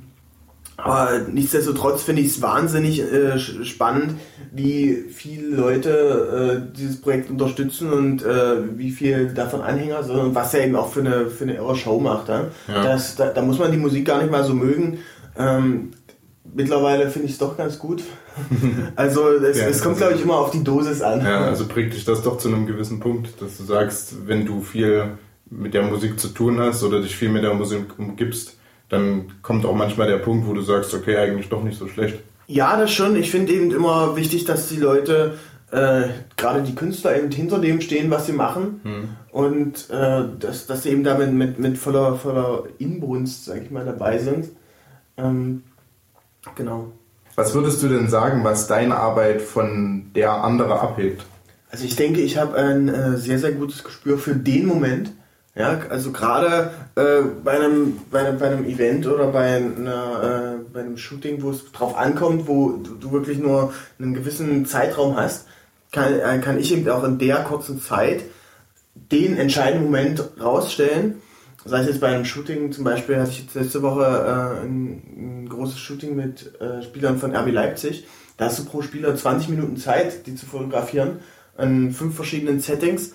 aber 0.82 1.20
nichtsdestotrotz 1.30 2.02
finde 2.02 2.22
ich 2.22 2.28
es 2.28 2.42
wahnsinnig 2.42 3.00
äh, 3.00 3.38
spannend, 3.38 4.14
wie 4.52 5.04
viele 5.12 5.54
Leute 5.54 6.64
äh, 6.70 6.76
dieses 6.76 7.00
Projekt 7.00 7.30
unterstützen 7.30 7.92
und 7.92 8.25
äh, 8.25 8.76
wie 8.76 8.90
viel 8.90 9.28
davon 9.28 9.60
Anhänger 9.60 10.02
sind 10.02 10.16
und 10.16 10.34
was 10.34 10.54
er 10.54 10.64
eben 10.64 10.76
auch 10.76 10.92
für 10.92 11.00
eine, 11.00 11.26
für 11.26 11.44
eine 11.44 11.54
irre 11.54 11.76
Show 11.76 12.00
macht. 12.00 12.28
Ja? 12.28 12.46
ja. 12.68 12.82
Das, 12.82 13.16
da, 13.16 13.26
da, 13.26 13.42
muss 13.42 13.58
man 13.58 13.70
die 13.70 13.78
Musik 13.78 14.06
gar 14.06 14.20
nicht 14.20 14.30
mal 14.30 14.44
so 14.44 14.54
mögen. 14.54 14.99
Ähm, 15.38 15.92
mittlerweile 16.54 17.10
finde 17.10 17.26
ich 17.26 17.32
es 17.32 17.38
doch 17.38 17.56
ganz 17.56 17.78
gut. 17.78 18.02
Also 18.96 19.28
es, 19.28 19.58
ja, 19.58 19.66
es 19.66 19.82
kommt, 19.82 19.96
glaube 19.96 20.14
ich, 20.14 20.22
immer 20.22 20.38
auf 20.38 20.50
die 20.50 20.62
Dosis 20.62 21.02
an. 21.02 21.25
Ja, 21.25 21.44
also 21.46 21.66
prägt 21.66 21.94
dich 21.94 22.04
das 22.04 22.22
doch 22.22 22.38
zu 22.38 22.49
einem 22.49 22.66
gewissen 22.66 23.00
Punkt, 23.00 23.40
dass 23.40 23.56
du 23.56 23.64
sagst, 23.64 24.26
wenn 24.26 24.46
du 24.46 24.60
viel 24.60 25.18
mit 25.50 25.75
der 25.75 25.82
Musik 25.82 26.18
zu 26.18 26.28
tun 26.28 26.60
hast 26.60 26.82
oder 26.82 27.00
dich 27.00 27.16
viel 27.16 27.28
mit 27.28 27.42
der 27.42 27.54
Musik 27.54 27.99
umgibst, 27.99 28.56
dann 28.90 29.32
kommt 29.42 29.64
auch 29.64 29.75
manchmal 29.75 30.09
der 30.09 30.18
Punkt, 30.18 30.47
wo 30.47 30.52
du 30.52 30.61
sagst, 30.61 30.92
okay, 30.92 31.16
eigentlich 31.16 31.49
doch 31.49 31.62
nicht 31.62 31.78
so 31.78 31.88
schlecht. 31.88 32.18
Ja, 32.47 32.76
das 32.76 32.90
schon. 32.90 33.16
Ich 33.16 33.30
finde 33.30 33.52
eben 33.52 33.70
immer 33.70 34.16
wichtig, 34.16 34.44
dass 34.44 34.68
die 34.68 34.76
Leute, 34.76 35.38
äh, 35.70 36.09
gerade 36.37 36.62
die 36.62 36.75
Künstler, 36.75 37.16
eben 37.16 37.30
hinter 37.30 37.61
dem 37.61 37.80
stehen, 37.80 38.11
was 38.11 38.26
sie 38.26 38.32
machen. 38.32 38.80
Hm. 38.82 39.09
Und 39.30 39.88
äh, 39.90 40.25
dass, 40.38 40.66
dass 40.66 40.82
sie 40.82 40.90
eben 40.90 41.04
damit 41.04 41.32
mit, 41.32 41.61
mit 41.61 41.78
voller, 41.78 42.16
voller 42.16 42.64
Inbrunst, 42.78 43.44
sag 43.44 43.62
ich 43.62 43.70
mal, 43.70 43.85
dabei 43.85 44.18
sind. 44.18 44.49
Ähm, 45.16 45.62
genau. 46.56 46.92
Was 47.37 47.54
würdest 47.54 47.80
du 47.85 47.88
denn 47.88 48.09
sagen, 48.09 48.42
was 48.42 48.66
deine 48.66 48.97
Arbeit 48.97 49.40
von 49.40 50.11
der 50.16 50.32
anderer 50.32 50.82
abhebt? 50.82 51.25
Also 51.70 51.85
ich 51.85 51.94
denke, 51.94 52.20
ich 52.20 52.37
habe 52.37 52.56
ein 52.56 52.88
äh, 52.88 53.16
sehr, 53.16 53.38
sehr 53.38 53.52
gutes 53.52 53.85
Gespür 53.85 54.18
für 54.18 54.35
den 54.35 54.66
Moment. 54.66 55.12
Ja, 55.57 55.80
also 55.88 56.12
gerade 56.12 56.71
äh, 56.95 57.23
bei, 57.42 57.52
einem, 57.52 57.99
bei, 58.11 58.21
einem, 58.21 58.38
bei 58.38 58.50
einem 58.50 58.64
Event 58.66 59.07
oder 59.07 59.26
bei, 59.26 59.57
einer, 59.57 60.59
äh, 60.61 60.73
bei 60.73 60.80
einem 60.80 60.97
Shooting, 60.97 61.42
wo 61.42 61.50
es 61.50 61.73
drauf 61.73 61.97
ankommt, 61.97 62.47
wo 62.47 62.71
du, 62.71 62.95
du, 62.95 63.11
wirklich 63.11 63.38
nur 63.38 63.75
einen 63.99 64.14
gewissen 64.14 64.64
Zeitraum 64.66 65.16
hast, 65.16 65.49
kann, 65.90 66.21
äh, 66.21 66.38
kann 66.38 66.59
ich 66.59 66.73
eben 66.73 66.88
auch 66.88 67.02
in 67.02 67.19
der 67.19 67.38
kurzen 67.38 67.80
Zeit 67.80 68.23
den 68.95 69.37
entscheidenden 69.37 69.87
Moment 69.87 70.23
rausstellen. 70.40 71.21
Sei 71.64 71.80
es 71.80 71.88
jetzt 71.88 72.00
bei 72.00 72.09
einem 72.09 72.25
Shooting, 72.25 72.71
zum 72.71 72.85
Beispiel 72.85 73.16
hatte 73.16 73.30
ich 73.30 73.42
jetzt 73.42 73.54
letzte 73.54 73.83
Woche 73.83 74.04
äh, 74.04 74.64
ein, 74.64 75.02
ein, 75.16 75.49
großes 75.49 75.80
Shooting 75.80 76.14
mit 76.14 76.61
äh, 76.61 76.80
Spielern 76.83 77.19
von 77.19 77.35
RB 77.35 77.50
Leipzig. 77.50 78.07
Da 78.37 78.47
hast 78.47 78.61
du 78.61 78.64
pro 78.64 78.83
Spieler 78.83 79.16
20 79.16 79.49
Minuten 79.49 79.76
Zeit, 79.76 80.28
die 80.28 80.37
zu 80.37 80.47
fotografieren, 80.47 81.19
in 81.59 81.92
fünf 81.92 82.14
verschiedenen 82.14 82.61
Settings 82.61 83.14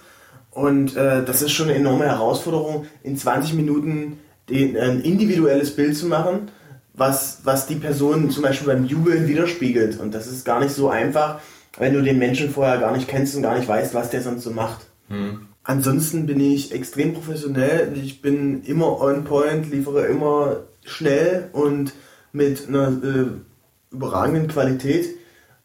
und 0.55 0.95
äh, 0.95 1.24
das 1.25 1.41
ist 1.41 1.51
schon 1.51 1.67
eine 1.67 1.77
enorme 1.77 2.05
Herausforderung, 2.05 2.85
in 3.03 3.17
20 3.17 3.55
Minuten 3.55 4.19
den, 4.50 4.77
ein 4.77 5.01
individuelles 5.01 5.75
Bild 5.75 5.97
zu 5.97 6.05
machen, 6.05 6.50
was, 6.93 7.41
was 7.43 7.67
die 7.67 7.75
Person 7.75 8.31
zum 8.31 8.43
Beispiel 8.43 8.67
beim 8.67 8.85
Jubeln 8.85 9.27
widerspiegelt. 9.27 10.00
Und 10.00 10.13
das 10.13 10.27
ist 10.27 10.45
gar 10.45 10.62
nicht 10.62 10.74
so 10.74 10.88
einfach, 10.89 11.41
wenn 11.77 11.93
du 11.93 12.01
den 12.01 12.19
Menschen 12.19 12.50
vorher 12.50 12.77
gar 12.77 12.95
nicht 12.95 13.09
kennst 13.09 13.35
und 13.35 13.41
gar 13.41 13.57
nicht 13.57 13.67
weißt, 13.67 13.93
was 13.93 14.12
der 14.12 14.21
sonst 14.21 14.43
so 14.43 14.51
macht. 14.51 14.85
Hm. 15.09 15.47
Ansonsten 15.65 16.25
bin 16.25 16.39
ich 16.39 16.71
extrem 16.71 17.13
professionell. 17.13 17.91
Ich 18.01 18.21
bin 18.21 18.63
immer 18.63 19.01
on 19.01 19.25
point, 19.25 19.69
liefere 19.69 20.05
immer 20.05 20.62
schnell 20.85 21.50
und 21.51 21.93
mit 22.31 22.69
einer 22.69 22.88
äh, 23.03 23.25
überragenden 23.91 24.47
Qualität. 24.47 25.09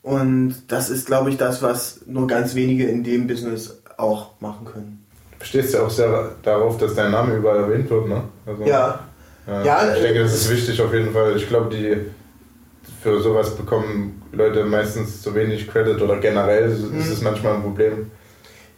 Und 0.03 0.65
das 0.67 0.91
ist, 0.91 1.07
glaube 1.07 1.31
ich, 1.31 1.37
das, 1.37 1.63
was 1.63 2.01
nur 2.07 2.27
ganz 2.27 2.57
wenige 2.57 2.89
in 2.89 3.05
dem 3.05 3.29
Business 3.29 3.80
auch 4.03 4.41
machen 4.41 4.65
können. 4.65 5.05
Du 5.39 5.45
stehst 5.47 5.73
ja 5.75 5.83
auch 5.83 5.91
sehr 5.91 6.33
darauf, 6.43 6.77
dass 6.77 6.95
dein 6.95 7.11
Name 7.11 7.37
überall 7.37 7.59
erwähnt 7.61 7.89
wird, 7.89 8.09
ne? 8.09 8.23
Also, 8.45 8.65
ja. 8.65 9.01
ja. 9.47 9.65
ja. 9.65 9.95
Ich 9.95 10.03
denke, 10.03 10.23
das 10.23 10.35
ist 10.35 10.51
wichtig 10.51 10.81
auf 10.83 10.93
jeden 10.93 11.13
Fall. 11.13 11.37
Ich 11.37 11.49
glaube, 11.49 11.75
die 11.75 11.97
für 13.03 13.21
sowas 13.21 13.55
bekommen 13.57 14.23
Leute 14.33 14.65
meistens 14.65 15.23
zu 15.23 15.35
wenig 15.35 15.69
Credit 15.69 16.01
oder 16.03 16.19
generell 16.19 16.71
ist 16.71 16.81
mhm. 16.81 17.01
es 17.01 17.23
manchmal 17.23 17.55
ein 17.55 17.63
Problem. 17.63 18.11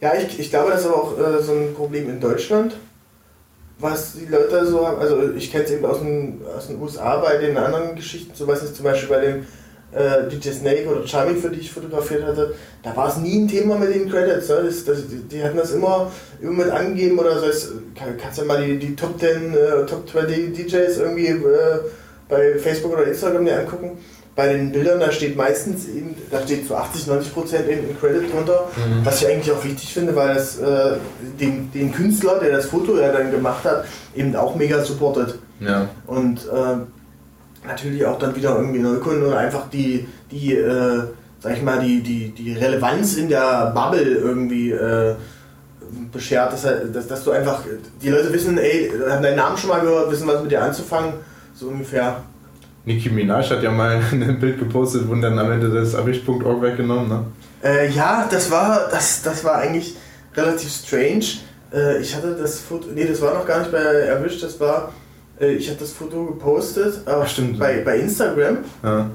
Ja, 0.00 0.14
ich, 0.14 0.38
ich 0.38 0.50
glaube, 0.50 0.70
das 0.70 0.80
ist 0.80 0.86
aber 0.86 0.96
auch 0.96 1.18
äh, 1.18 1.42
so 1.42 1.52
ein 1.52 1.74
Problem 1.74 2.08
in 2.08 2.20
Deutschland, 2.20 2.76
was 3.78 4.14
die 4.14 4.26
Leute 4.26 4.66
so 4.66 4.86
haben. 4.86 4.98
Also, 5.00 5.32
ich 5.32 5.50
kenne 5.50 5.64
es 5.64 5.70
eben 5.70 5.84
aus 5.84 5.98
den, 5.98 6.40
aus 6.56 6.68
den 6.68 6.80
USA 6.80 7.16
bei 7.16 7.36
den 7.36 7.56
anderen 7.56 7.96
Geschichten, 7.96 8.32
so 8.34 8.46
was 8.46 8.62
ist 8.62 8.76
zum 8.76 8.84
Beispiel 8.84 9.08
bei 9.08 9.20
dem 9.20 9.46
äh, 9.92 10.28
DJ 10.28 10.50
Snake 10.50 10.88
oder 10.88 11.06
Charming, 11.06 11.36
für 11.36 11.50
die 11.50 11.60
ich 11.60 11.70
fotografiert 11.70 12.24
hatte, 12.24 12.54
da 12.82 12.96
war 12.96 13.08
es 13.08 13.16
nie 13.18 13.40
ein 13.40 13.48
Thema 13.48 13.76
mit 13.76 13.94
den 13.94 14.10
Credits. 14.10 14.48
Ne? 14.48 14.62
Das, 14.64 14.84
das, 14.84 15.08
die, 15.08 15.16
die, 15.16 15.42
hatten 15.42 15.56
das 15.56 15.72
immer, 15.72 16.10
immer 16.40 16.64
mit 16.64 16.70
angegeben 16.70 17.18
oder 17.18 17.38
so. 17.38 17.46
Es, 17.46 17.72
kann, 17.94 18.16
kannst 18.20 18.38
du 18.38 18.42
ja 18.42 18.48
mal 18.48 18.64
die, 18.64 18.78
die 18.78 18.96
Top 18.96 19.18
10, 19.18 19.54
äh, 19.54 19.86
Top 19.86 20.08
20 20.08 20.56
DJs 20.56 20.96
irgendwie 20.98 21.26
äh, 21.26 21.78
bei 22.28 22.58
Facebook 22.58 22.92
oder 22.92 23.04
Instagram 23.04 23.44
dir 23.44 23.58
angucken. 23.58 23.98
Bei 24.34 24.50
den 24.50 24.72
Bildern, 24.72 24.98
da 24.98 25.12
steht 25.12 25.36
meistens 25.36 25.86
eben, 25.86 26.16
da 26.30 26.40
steht 26.40 26.66
zu 26.66 26.74
80, 26.74 27.06
90 27.06 27.34
Prozent 27.34 27.68
eben 27.68 27.82
ein 27.90 28.00
Credit 28.00 28.32
drunter, 28.32 28.66
mhm. 28.76 29.04
was 29.04 29.20
ich 29.20 29.28
eigentlich 29.28 29.52
auch 29.52 29.62
wichtig 29.62 29.92
finde, 29.92 30.16
weil 30.16 30.34
es 30.34 30.58
äh, 30.58 30.96
den, 31.38 31.70
den 31.70 31.92
Künstler, 31.92 32.38
der 32.38 32.50
das 32.50 32.64
Foto 32.64 32.98
ja 32.98 33.12
dann 33.12 33.30
gemacht 33.30 33.62
hat, 33.64 33.84
eben 34.16 34.34
auch 34.34 34.56
mega 34.56 34.82
supportet. 34.82 35.38
Ja. 35.60 35.90
Und 36.06 36.46
äh, 36.46 36.76
natürlich 37.66 38.04
auch 38.04 38.18
dann 38.18 38.34
wieder 38.34 38.56
irgendwie 38.56 38.80
Neukunden 38.80 39.24
oder 39.24 39.38
einfach 39.38 39.68
die, 39.70 40.06
die 40.30 40.54
äh, 40.54 41.04
sag 41.42 41.56
ich 41.56 41.62
mal, 41.62 41.80
die, 41.80 42.00
die, 42.00 42.30
die 42.30 42.52
Relevanz 42.52 43.16
in 43.16 43.28
der 43.28 43.72
Bubble 43.74 44.02
irgendwie 44.02 44.70
äh, 44.70 45.14
beschert, 46.12 46.52
dass, 46.52 46.62
dass, 46.62 47.08
dass, 47.08 47.24
du 47.24 47.32
einfach, 47.32 47.64
die 48.00 48.08
Leute 48.08 48.32
wissen, 48.32 48.56
ey, 48.58 48.92
haben 49.10 49.22
deinen 49.22 49.36
Namen 49.36 49.56
schon 49.56 49.70
mal 49.70 49.80
gehört, 49.80 50.10
wissen, 50.10 50.28
was 50.28 50.40
mit 50.40 50.52
dir 50.52 50.62
anzufangen, 50.62 51.14
so 51.54 51.68
ungefähr. 51.68 52.22
Nicki 52.84 53.10
Minaj 53.10 53.50
hat 53.50 53.62
ja 53.62 53.70
mal 53.70 54.00
ein 54.12 54.38
Bild 54.38 54.58
gepostet 54.58 55.08
und 55.08 55.20
dann 55.20 55.38
am 55.38 55.50
Ende 55.50 55.68
das 55.68 55.94
Erwischt.org 55.94 56.62
weggenommen, 56.62 57.08
ne? 57.08 57.24
Äh, 57.64 57.90
ja, 57.90 58.26
das 58.30 58.50
war, 58.50 58.88
das, 58.90 59.22
das 59.22 59.44
war 59.44 59.56
eigentlich 59.56 59.96
relativ 60.36 60.70
strange. 60.70 61.24
Äh, 61.72 62.00
ich 62.00 62.14
hatte 62.14 62.36
das 62.40 62.60
Foto, 62.60 62.88
nee, 62.94 63.04
das 63.04 63.20
war 63.20 63.34
noch 63.34 63.46
gar 63.46 63.60
nicht 63.60 63.72
bei 63.72 63.78
Erwischt, 63.78 64.42
das 64.42 64.58
war 64.60 64.92
ich 65.38 65.68
habe 65.68 65.78
das 65.78 65.92
Foto 65.92 66.26
gepostet 66.26 67.00
Ach, 67.06 67.26
stimmt. 67.26 67.58
Bei, 67.58 67.80
bei 67.80 67.98
Instagram 67.98 68.58
ja. 68.82 69.10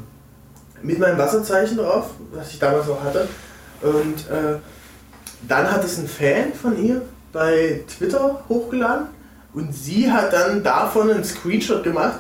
mit 0.82 1.00
meinem 1.00 1.18
Wasserzeichen 1.18 1.78
drauf, 1.78 2.12
was 2.34 2.52
ich 2.52 2.60
damals 2.60 2.88
noch 2.88 3.04
hatte. 3.04 3.28
Und 3.82 4.20
äh, 4.30 4.58
dann 5.48 5.72
hat 5.72 5.84
es 5.84 5.98
ein 5.98 6.08
Fan 6.08 6.54
von 6.54 6.84
ihr 6.84 7.02
bei 7.32 7.82
Twitter 7.88 8.44
hochgeladen 8.50 9.08
und 9.54 9.74
sie 9.74 10.12
hat 10.12 10.34
dann 10.34 10.64
davon 10.64 11.12
einen 11.12 11.24
Screenshot 11.24 11.84
gemacht 11.84 12.20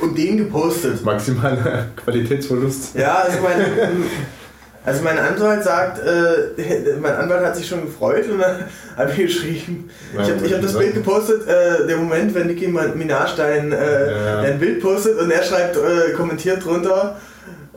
und 0.00 0.16
den 0.16 0.36
gepostet. 0.36 1.04
Maximaler 1.04 1.86
Qualitätsverlust. 1.96 2.94
Ja, 2.94 3.14
also 3.14 3.40
mein, 3.40 3.60
Also 4.84 5.02
mein 5.02 5.18
Anwalt 5.18 5.62
sagt, 5.62 6.00
äh, 6.04 6.96
mein 7.00 7.14
Anwalt 7.14 7.44
hat 7.44 7.56
sich 7.56 7.68
schon 7.68 7.86
gefreut 7.86 8.28
und 8.28 8.40
dann 8.40 8.64
habe 8.96 9.10
ich 9.12 9.16
geschrieben, 9.16 9.90
ich 10.12 10.18
habe 10.18 10.54
hab 10.54 10.62
das 10.62 10.76
Bild 10.76 10.94
gepostet, 10.94 11.46
äh, 11.46 11.86
der 11.86 11.96
Moment, 11.96 12.34
wenn 12.34 12.48
Nicki 12.48 12.66
Minaj 12.68 13.36
dein, 13.36 13.72
äh, 13.72 14.10
ja. 14.10 14.42
dein 14.42 14.58
Bild 14.58 14.80
postet 14.80 15.18
und 15.18 15.30
er 15.30 15.42
schreibt, 15.44 15.76
äh, 15.76 16.12
kommentiert 16.16 16.64
drunter, 16.64 17.16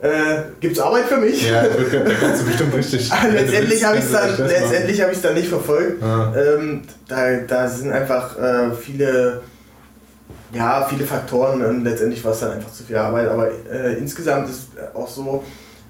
äh, 0.02 0.42
gibt's 0.60 0.80
Arbeit 0.80 1.04
für 1.04 1.16
mich? 1.16 1.48
Ja, 1.48 1.62
da 1.62 1.68
kannst 2.20 2.42
du 2.42 2.46
bestimmt 2.46 2.74
richtig. 2.74 3.10
letztendlich 3.32 3.84
habe 3.84 3.98
ich 3.98 4.04
es 4.04 4.12
dann, 4.12 4.46
letztendlich 4.46 5.00
hab 5.00 5.22
dann 5.22 5.34
nicht 5.34 5.48
verfolgt. 5.48 6.02
Ähm, 6.02 6.82
da, 7.08 7.36
da 7.46 7.68
sind 7.68 7.92
einfach 7.92 8.36
äh, 8.36 8.72
viele, 8.78 9.40
ja, 10.52 10.86
viele 10.90 11.04
Faktoren 11.04 11.64
und 11.64 11.84
letztendlich 11.84 12.22
war 12.24 12.32
es 12.32 12.40
dann 12.40 12.52
einfach 12.52 12.72
zu 12.72 12.82
viel 12.82 12.96
Arbeit. 12.96 13.28
Aber 13.28 13.48
insgesamt 13.98 14.50
ist 14.50 14.68
auch 14.92 15.08
so, 15.08 15.42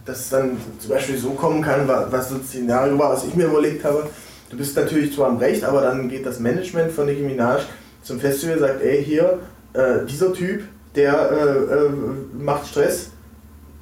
dass 0.06 0.20
es 0.20 0.28
dann 0.30 0.56
zum 0.78 0.90
Beispiel 0.90 1.18
so 1.18 1.30
kommen 1.30 1.60
kann, 1.62 1.86
was 1.86 2.30
so 2.30 2.36
ein 2.36 2.44
Szenario 2.44 2.98
war, 2.98 3.12
was 3.12 3.24
ich 3.24 3.34
mir 3.34 3.46
überlegt 3.46 3.84
habe. 3.84 4.08
Du 4.48 4.56
bist 4.56 4.76
natürlich 4.76 5.14
zwar 5.14 5.28
am 5.28 5.38
Recht, 5.38 5.64
aber 5.64 5.82
dann 5.82 6.08
geht 6.08 6.24
das 6.24 6.38
Management 6.38 6.92
von 6.92 7.06
Nicki 7.06 7.22
Minaj 7.22 7.62
zum 8.02 8.20
Festival 8.20 8.54
und 8.54 8.60
sagt, 8.60 8.82
ey, 8.82 9.04
hier, 9.04 9.40
äh, 9.72 10.06
dieser 10.08 10.32
Typ, 10.32 10.62
der 10.94 11.30
äh, 11.30 11.74
äh, 11.74 11.90
macht 12.38 12.68
Stress, 12.68 13.10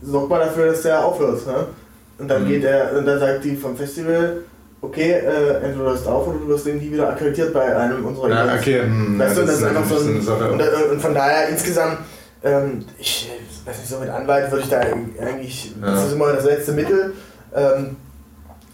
sorgt 0.03 0.31
mal 0.31 0.41
dafür, 0.41 0.67
dass 0.67 0.83
der 0.83 1.05
aufhört. 1.05 1.47
Ne? 1.47 1.67
Und 2.19 2.29
dann 2.29 2.45
mhm. 2.45 2.49
geht 2.49 2.65
er, 2.65 2.97
und 2.97 3.07
dann 3.07 3.21
sagt 3.21 3.45
die 3.45 3.57
vom 3.57 3.77
Festival, 3.77 4.39
okay, 4.81 5.13
äh, 5.13 5.55
entweder 5.57 5.85
du 5.85 5.91
hörst 5.91 6.07
auf 6.07 6.27
oder 6.27 6.39
du 6.39 6.49
wirst 6.49 6.67
irgendwie 6.67 6.93
wieder 6.93 7.09
akkreditiert 7.09 7.53
bei 7.53 7.77
einem 7.77 8.05
unserer 8.05 8.31
ja, 8.31 8.55
okay. 8.55 8.83
Hm, 8.83 9.19
weißt 9.19 9.37
ja, 9.37 9.43
du, 9.43 9.47
das, 9.47 9.61
das 9.61 9.71
ist 9.71 9.77
einfach 9.77 9.97
so 9.97 10.09
ein, 10.09 10.53
und, 10.53 10.63
und, 10.93 11.01
von 11.01 11.15
daher 11.15 11.49
insgesamt, 11.49 11.99
ähm, 12.45 12.85
ich 12.99 13.31
weiß 13.65 13.79
nicht, 13.79 13.89
so 13.89 13.99
mit 13.99 14.11
Anwalt 14.11 14.51
würde 14.51 14.65
ich 14.65 14.71
da 14.71 14.81
eigentlich, 14.81 15.73
ja. 15.81 15.91
das 15.91 16.07
ist 16.07 16.13
immer 16.13 16.33
das 16.33 16.45
letzte 16.45 16.73
Mittel, 16.73 17.15
ähm, 17.55 17.97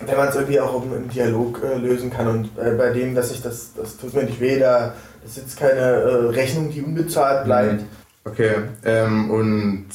wenn 0.04 0.16
man 0.16 0.28
es 0.28 0.34
irgendwie 0.34 0.60
auch 0.60 0.82
im, 0.82 1.08
Dialog 1.08 1.62
äh, 1.62 1.78
lösen 1.78 2.10
kann. 2.10 2.26
Und 2.26 2.58
äh, 2.58 2.72
bei 2.72 2.90
dem, 2.90 3.14
dass 3.14 3.30
ich 3.30 3.42
das, 3.42 3.72
das 3.74 3.96
tut 3.96 4.14
mir 4.14 4.24
nicht 4.24 4.40
weh, 4.40 4.58
da 4.58 4.94
ist 5.24 5.36
jetzt 5.36 5.58
keine 5.58 5.80
äh, 5.80 6.14
Rechnung, 6.30 6.70
die 6.70 6.82
unbezahlt 6.82 7.44
bleibt. 7.44 7.84
Okay, 8.24 8.54
ähm, 8.84 9.30
und 9.30 9.88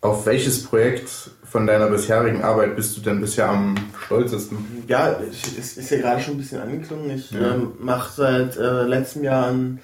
auf 0.00 0.26
welches 0.26 0.64
Projekt 0.64 1.10
von 1.44 1.66
deiner 1.66 1.88
bisherigen 1.88 2.42
Arbeit 2.42 2.76
bist 2.76 2.96
du 2.96 3.00
denn 3.00 3.20
bisher 3.20 3.48
am 3.48 3.74
stolzesten? 4.04 4.84
Ja, 4.86 5.16
es 5.30 5.76
ist 5.76 5.90
ja 5.90 5.98
gerade 5.98 6.20
schon 6.20 6.34
ein 6.34 6.38
bisschen 6.38 6.60
angeklungen. 6.60 7.10
Ich 7.10 7.30
ja. 7.30 7.54
ähm, 7.54 7.72
mache 7.80 8.12
seit 8.14 8.56
äh, 8.56 8.82
letztem 8.82 9.24
Jahr 9.24 9.48
ein 9.48 9.80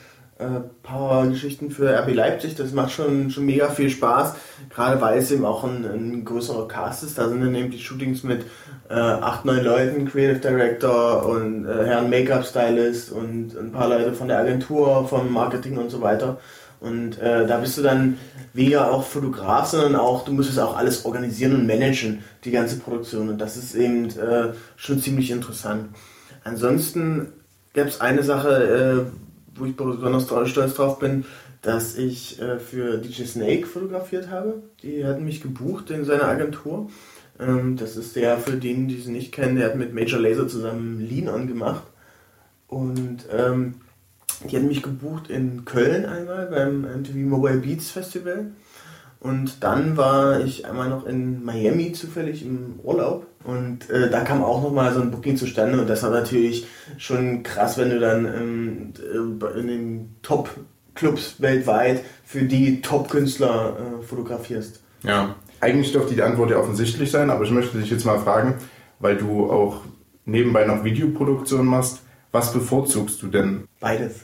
Power-Geschichten 0.83 1.71
für 1.71 1.97
RB 1.99 2.15
Leipzig. 2.15 2.55
Das 2.57 2.73
macht 2.73 2.93
schon, 2.93 3.31
schon 3.31 3.47
mega 3.47 3.69
viel 3.69 3.91
Spaß, 3.91 4.35
gerade 4.71 5.01
weil 5.01 5.19
es 5.19 5.31
eben 5.31 5.45
auch 5.45 5.65
ein, 5.65 5.85
ein 5.85 6.25
größerer 6.25 6.69
Cast 6.69 7.05
ist. 7.05 7.19
Da 7.19 7.29
sind 7.29 7.41
dann 7.41 7.55
eben 7.55 7.71
die 7.71 7.79
Shootings 7.79 8.23
mit 8.23 8.45
äh, 8.89 8.95
acht, 8.95 9.45
neun 9.45 9.65
Leuten, 9.65 10.07
Creative 10.07 10.41
Director 10.41 11.27
und 11.27 11.67
äh, 11.67 11.87
Herrn 11.87 12.11
Make-up-Stylist 12.11 13.13
und 13.13 13.57
ein 13.57 13.73
paar 13.73 13.89
Leute 13.89 14.13
von 14.13 14.29
der 14.29 14.39
Agentur, 14.39 15.07
vom 15.09 15.33
Marketing 15.33 15.79
und 15.79 15.91
so 15.91 16.01
weiter. 16.01 16.39
Und 16.81 17.19
äh, 17.21 17.47
da 17.47 17.59
bist 17.59 17.79
du 17.79 17.83
dann 17.83 18.19
weniger 18.55 18.91
auch 18.91 19.05
Fotograf, 19.05 19.67
sondern 19.69 19.95
auch, 19.95 20.25
du 20.25 20.33
musst 20.33 20.51
es 20.51 20.59
auch 20.59 20.77
alles 20.77 21.05
organisieren 21.05 21.55
und 21.55 21.67
managen, 21.67 22.25
die 22.45 22.51
ganze 22.51 22.77
Produktion. 22.79 23.29
Und 23.29 23.39
das 23.39 23.57
ist 23.57 23.77
eben 23.77 24.07
äh, 24.07 24.53
schon 24.75 24.99
ziemlich 24.99 25.31
interessant. 25.31 25.91
Ansonsten 26.43 27.29
gab 27.73 27.87
es 27.87 28.01
eine 28.01 28.25
Sache, 28.25 29.07
äh, 29.07 29.32
wo 29.55 29.65
ich 29.65 29.77
besonders 29.77 30.25
stolz 30.51 30.75
drauf 30.75 30.99
bin, 30.99 31.25
dass 31.63 31.97
ich 31.97 32.41
äh, 32.41 32.59
für 32.59 32.99
DJ 32.99 33.25
Snake 33.25 33.67
fotografiert 33.67 34.31
habe. 34.31 34.63
Die 34.83 35.05
hatten 35.05 35.25
mich 35.25 35.41
gebucht 35.41 35.91
in 35.91 36.05
seiner 36.05 36.25
Agentur. 36.25 36.91
Ähm, 37.39 37.77
das 37.77 37.97
ist 37.97 38.17
der, 38.17 38.39
für 38.39 38.57
den, 38.57 38.89
die 38.89 39.01
sie 39.01 39.13
nicht 39.13 39.33
kennen, 39.33 39.57
der 39.57 39.69
hat 39.69 39.77
mit 39.77 39.95
Major 39.95 40.21
Laser 40.21 40.49
zusammen 40.49 41.01
Lean 41.01 41.29
On 41.29 41.47
gemacht. 41.47 41.85
Und 42.67 43.27
ähm, 43.31 43.77
die 44.51 44.57
hatten 44.57 44.69
mich 44.69 44.83
gebucht 44.83 45.31
in 45.31 45.65
Köln 45.65 46.05
einmal 46.05 46.47
beim 46.47 46.83
MTV 46.83 47.17
Mobile 47.17 47.59
Beats 47.59 47.91
Festival. 47.91 48.53
Und 49.21 49.63
dann 49.63 49.97
war 49.97 50.41
ich 50.41 50.67
einmal 50.67 50.89
noch 50.89 51.07
in 51.07 51.45
Miami 51.45 51.93
zufällig 51.93 52.45
im 52.45 52.81
Urlaub. 52.83 53.27
Und 53.45 53.91
äh, 53.91 54.11
da 54.11 54.21
kam 54.21 54.43
auch 54.43 54.63
nochmal 54.63 54.93
so 54.93 55.01
ein 55.01 55.11
Booking 55.11 55.37
zustande. 55.37 55.81
Und 55.81 55.89
das 55.89 56.03
war 56.03 56.11
natürlich 56.11 56.67
schon 56.99 57.43
krass, 57.43 57.79
wenn 57.79 57.91
du 57.91 58.01
dann 58.01 58.25
ähm, 58.27 58.93
äh, 59.01 59.61
in 59.61 59.67
den 59.67 60.17
Top-Clubs 60.23 61.41
weltweit 61.41 62.03
für 62.25 62.43
die 62.43 62.81
Top-Künstler 62.81 63.77
äh, 63.77 64.03
fotografierst. 64.03 64.81
Ja, 65.03 65.35
eigentlich 65.61 65.93
dürfte 65.93 66.15
die 66.15 66.23
Antwort 66.23 66.51
ja 66.51 66.59
offensichtlich 66.59 67.11
sein, 67.11 67.31
aber 67.31 67.45
ich 67.45 67.51
möchte 67.51 67.79
dich 67.79 67.91
jetzt 67.91 68.05
mal 68.05 68.19
fragen, 68.19 68.57
weil 69.01 69.17
du 69.17 69.51
auch 69.51 69.83
nebenbei 70.25 70.65
noch 70.65 70.85
Videoproduktion 70.85 71.67
machst, 71.67 72.03
was 72.31 72.53
bevorzugst 72.53 73.23
du 73.23 73.29
denn? 73.29 73.65
Beides. 73.81 74.21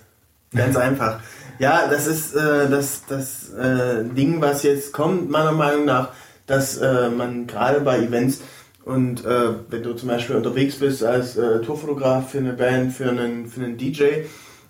Ganz 0.55 0.77
einfach. 0.77 1.21
Ja, 1.59 1.89
das 1.89 2.07
ist 2.07 2.35
äh, 2.35 2.69
das, 2.71 3.03
das 3.09 3.53
äh, 3.53 4.05
Ding, 4.05 4.41
was 4.41 4.63
jetzt 4.63 4.93
kommt, 4.93 5.29
meiner 5.29 5.53
Meinung 5.53 5.85
nach, 5.85 6.11
dass 6.47 6.79
äh, 6.79 7.11
man 7.11 7.47
gerade 7.47 7.81
bei 7.81 7.99
Events 7.99 8.41
und 8.89 9.23
äh, 9.27 9.51
wenn 9.69 9.83
du 9.83 9.93
zum 9.93 10.09
Beispiel 10.09 10.35
unterwegs 10.35 10.77
bist 10.77 11.05
als 11.05 11.37
äh, 11.37 11.61
Tourfotograf 11.61 12.31
für 12.31 12.39
eine 12.39 12.55
Band, 12.55 12.95
für 12.95 13.11
einen, 13.11 13.47
für 13.47 13.63
einen 13.63 13.77
DJ, 13.77 14.25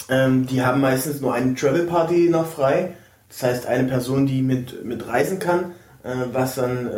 ähm, 0.08 0.44
die 0.44 0.60
haben 0.60 0.80
meistens 0.80 1.20
nur 1.20 1.34
eine 1.34 1.54
Travel 1.54 1.84
Party 1.87 2.28
noch 2.28 2.46
frei. 2.46 2.94
Das 3.28 3.44
heißt, 3.44 3.66
eine 3.66 3.84
Person, 3.84 4.26
die 4.26 4.42
mit, 4.42 4.84
mit 4.84 5.06
reisen 5.06 5.38
kann, 5.38 5.72
äh, 6.02 6.14
was 6.32 6.56
dann 6.56 6.90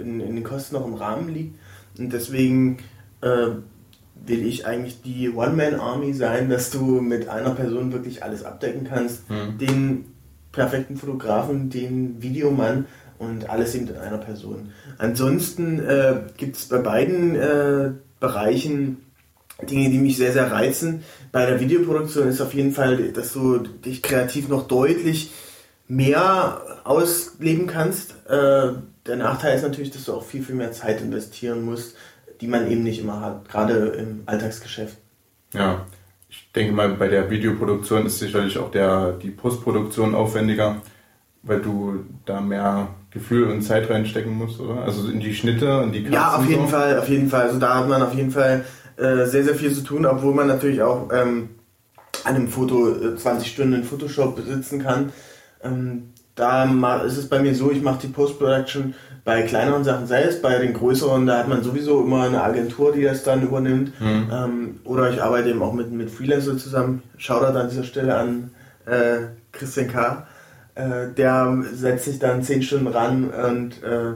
in, 0.00 0.18
in 0.18 0.34
den 0.34 0.42
Kosten 0.42 0.74
noch 0.74 0.84
im 0.84 0.94
Rahmen 0.94 1.32
liegt. 1.32 1.56
Und 1.96 2.12
deswegen 2.12 2.78
will 3.22 4.46
ich 4.46 4.66
eigentlich 4.66 5.00
die 5.00 5.30
One-Man-Army 5.30 6.12
sein, 6.12 6.50
dass 6.50 6.70
du 6.70 7.00
mit 7.00 7.28
einer 7.30 7.52
Person 7.52 7.90
wirklich 7.90 8.22
alles 8.22 8.44
abdecken 8.44 8.86
kannst. 8.86 9.30
Mhm. 9.30 9.58
Den 9.58 10.04
perfekten 10.52 10.96
Fotografen, 10.96 11.70
den 11.70 12.20
Videomann 12.20 12.86
und 13.18 13.48
alles 13.50 13.74
eben 13.74 13.88
in 13.88 13.96
einer 13.96 14.18
Person. 14.18 14.72
Ansonsten 14.98 15.78
äh, 15.80 16.22
gibt 16.36 16.56
es 16.56 16.68
bei 16.68 16.78
beiden 16.78 17.34
äh, 17.34 17.90
Bereichen 18.20 18.98
Dinge, 19.62 19.90
die 19.90 19.98
mich 19.98 20.16
sehr, 20.16 20.32
sehr 20.32 20.50
reizen. 20.50 21.04
Bei 21.30 21.46
der 21.46 21.60
Videoproduktion 21.60 22.28
ist 22.28 22.40
auf 22.40 22.54
jeden 22.54 22.72
Fall, 22.72 23.12
dass 23.12 23.32
du 23.32 23.58
dich 23.58 24.02
kreativ 24.02 24.48
noch 24.48 24.66
deutlich 24.66 25.30
mehr 25.86 26.60
ausleben 26.84 27.66
kannst. 27.66 28.14
Äh, 28.28 28.72
der 29.06 29.16
Nachteil 29.16 29.56
ist 29.56 29.62
natürlich, 29.62 29.90
dass 29.90 30.06
du 30.06 30.14
auch 30.14 30.24
viel, 30.24 30.42
viel 30.42 30.54
mehr 30.54 30.72
Zeit 30.72 31.00
investieren 31.00 31.64
musst 31.64 31.94
die 32.40 32.50
man 32.50 32.70
eben 32.70 32.82
nicht 32.82 33.00
immer 33.00 33.20
hat, 33.20 33.48
gerade 33.48 33.74
im 33.74 34.22
Alltagsgeschäft. 34.26 34.98
Ja, 35.52 35.86
ich 36.28 36.50
denke 36.54 36.72
mal, 36.72 36.90
bei 36.90 37.08
der 37.08 37.30
Videoproduktion 37.30 38.06
ist 38.06 38.18
sicherlich 38.18 38.58
auch 38.58 38.70
der, 38.70 39.12
die 39.12 39.30
Postproduktion 39.30 40.14
aufwendiger, 40.14 40.82
weil 41.42 41.60
du 41.60 42.04
da 42.24 42.40
mehr 42.40 42.88
Gefühl 43.14 43.44
und 43.44 43.62
Zeit 43.62 43.88
reinstecken 43.88 44.36
musst, 44.36 44.60
oder? 44.60 44.82
Also 44.82 45.08
in 45.08 45.20
die 45.20 45.34
Schnitte, 45.34 45.82
in 45.84 45.92
die 45.92 46.02
Cuts 46.02 46.14
Ja, 46.14 46.36
auf 46.36 46.48
jeden 46.48 46.62
so. 46.62 46.68
Fall, 46.68 46.98
auf 46.98 47.08
jeden 47.08 47.30
Fall. 47.30 47.42
Also 47.42 47.58
da 47.58 47.78
hat 47.78 47.88
man 47.88 48.02
auf 48.02 48.12
jeden 48.12 48.32
Fall 48.32 48.64
äh, 48.96 49.24
sehr, 49.24 49.44
sehr 49.44 49.54
viel 49.54 49.72
zu 49.72 49.82
tun, 49.82 50.04
obwohl 50.04 50.34
man 50.34 50.48
natürlich 50.48 50.82
auch 50.82 51.08
ähm, 51.12 51.50
an 52.24 52.34
einem 52.34 52.48
Foto 52.48 53.14
20 53.16 53.46
äh, 53.46 53.50
Stunden 53.50 53.74
in 53.74 53.84
Photoshop 53.84 54.34
besitzen 54.34 54.82
kann. 54.82 55.12
Ähm, 55.62 56.10
da 56.34 56.64
ist 57.02 57.16
es 57.16 57.28
bei 57.28 57.38
mir 57.38 57.54
so, 57.54 57.70
ich 57.70 57.82
mache 57.82 58.00
die 58.02 58.08
Post-Production 58.08 58.94
bei 59.24 59.42
kleineren 59.42 59.84
Sachen 59.84 60.06
selbst, 60.06 60.42
bei 60.42 60.58
den 60.58 60.74
größeren, 60.74 61.26
da 61.26 61.38
hat 61.38 61.48
man 61.48 61.62
sowieso 61.62 62.02
immer 62.02 62.24
eine 62.24 62.42
Agentur, 62.42 62.92
die 62.92 63.02
das 63.02 63.22
dann 63.22 63.42
übernimmt. 63.42 63.98
Mhm. 64.00 64.30
Ähm, 64.32 64.80
oder 64.84 65.10
ich 65.10 65.22
arbeite 65.22 65.48
eben 65.50 65.62
auch 65.62 65.72
mit, 65.72 65.90
mit 65.92 66.10
Freelancer 66.10 66.58
zusammen. 66.58 67.02
Shoutout 67.16 67.56
an 67.56 67.70
dieser 67.70 67.84
Stelle 67.84 68.16
an 68.16 68.50
äh, 68.86 69.28
Christian 69.52 69.88
K. 69.88 70.26
Äh, 70.74 71.12
der 71.16 71.64
setzt 71.72 72.06
sich 72.06 72.18
dann 72.18 72.42
10 72.42 72.62
Stunden 72.62 72.86
ran 72.88 73.30
und 73.30 73.82
äh, 73.82 74.14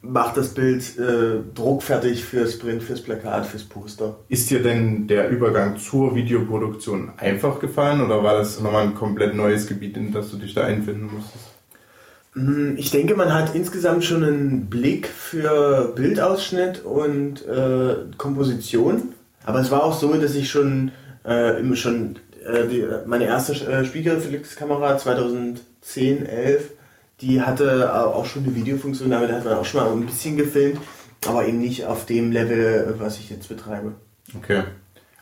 macht 0.00 0.36
das 0.36 0.48
Bild 0.54 0.98
äh, 0.98 1.40
druckfertig 1.54 2.24
fürs 2.24 2.58
Print, 2.58 2.82
fürs 2.82 3.02
Plakat, 3.02 3.46
fürs 3.46 3.64
Poster. 3.64 4.16
Ist 4.28 4.50
dir 4.50 4.62
denn 4.62 5.06
der 5.06 5.28
Übergang 5.28 5.76
zur 5.76 6.14
Videoproduktion 6.14 7.12
einfach 7.16 7.58
gefallen 7.60 8.00
oder 8.00 8.22
war 8.22 8.38
das 8.38 8.60
nochmal 8.60 8.84
ein 8.84 8.94
komplett 8.94 9.34
neues 9.34 9.66
Gebiet, 9.66 9.96
in 9.96 10.12
das 10.12 10.30
du 10.30 10.36
dich 10.36 10.54
da 10.54 10.64
einfinden 10.64 11.10
musstest? 11.12 11.44
Hm, 12.34 12.76
ich 12.76 12.90
denke, 12.90 13.14
man 13.14 13.32
hat 13.32 13.54
insgesamt 13.54 14.04
schon 14.04 14.22
einen 14.22 14.66
Blick 14.66 15.08
für 15.08 15.92
Bildausschnitt 15.94 16.84
und 16.84 17.46
äh, 17.46 17.96
Komposition. 18.16 19.14
Aber 19.44 19.60
es 19.60 19.70
war 19.70 19.84
auch 19.84 19.98
so, 19.98 20.12
dass 20.14 20.34
ich 20.34 20.50
schon, 20.50 20.90
äh, 21.24 21.74
schon 21.76 22.16
äh, 22.46 22.66
die, 22.68 22.86
meine 23.06 23.24
erste 23.24 23.52
äh, 23.52 23.84
Spiegelreflexkamera 23.84 24.98
2010, 24.98 26.26
11, 26.26 26.70
die 27.20 27.42
hatte 27.42 27.94
auch 27.94 28.26
schon 28.26 28.44
eine 28.44 28.54
Videofunktion, 28.54 29.10
damit 29.10 29.32
hat 29.32 29.44
man 29.44 29.54
auch 29.54 29.64
schon 29.64 29.80
mal 29.80 29.90
ein 29.90 30.06
bisschen 30.06 30.36
gefilmt, 30.36 30.78
aber 31.26 31.46
eben 31.46 31.60
nicht 31.60 31.86
auf 31.86 32.06
dem 32.06 32.30
Level, 32.30 32.94
was 32.98 33.18
ich 33.18 33.30
jetzt 33.30 33.48
betreibe. 33.48 33.92
Okay. 34.36 34.64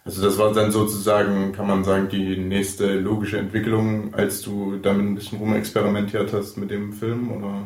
Also 0.04 0.22
das 0.22 0.36
war 0.36 0.52
dann 0.52 0.70
sozusagen, 0.70 1.52
kann 1.52 1.66
man 1.66 1.82
sagen, 1.82 2.08
die 2.10 2.36
nächste 2.36 2.94
logische 2.98 3.38
Entwicklung, 3.38 4.12
als 4.14 4.42
du 4.42 4.76
damit 4.76 5.06
ein 5.06 5.14
bisschen 5.14 5.38
rumexperimentiert 5.38 6.32
hast 6.32 6.58
mit 6.58 6.70
dem 6.70 6.92
Film, 6.92 7.32
oder? 7.32 7.62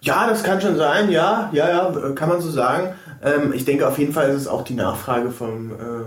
Ja, 0.00 0.28
das 0.28 0.44
kann 0.44 0.60
schon 0.60 0.76
sein, 0.76 1.10
ja, 1.10 1.50
ja, 1.52 1.68
ja, 1.68 2.12
kann 2.12 2.28
man 2.28 2.40
so 2.40 2.50
sagen. 2.50 2.94
Ähm, 3.22 3.52
ich 3.54 3.64
denke 3.64 3.88
auf 3.88 3.98
jeden 3.98 4.12
Fall 4.12 4.28
ist 4.28 4.42
es 4.42 4.48
auch 4.48 4.62
die 4.62 4.74
Nachfrage 4.74 5.30
vom, 5.30 5.72
äh, 5.72 6.04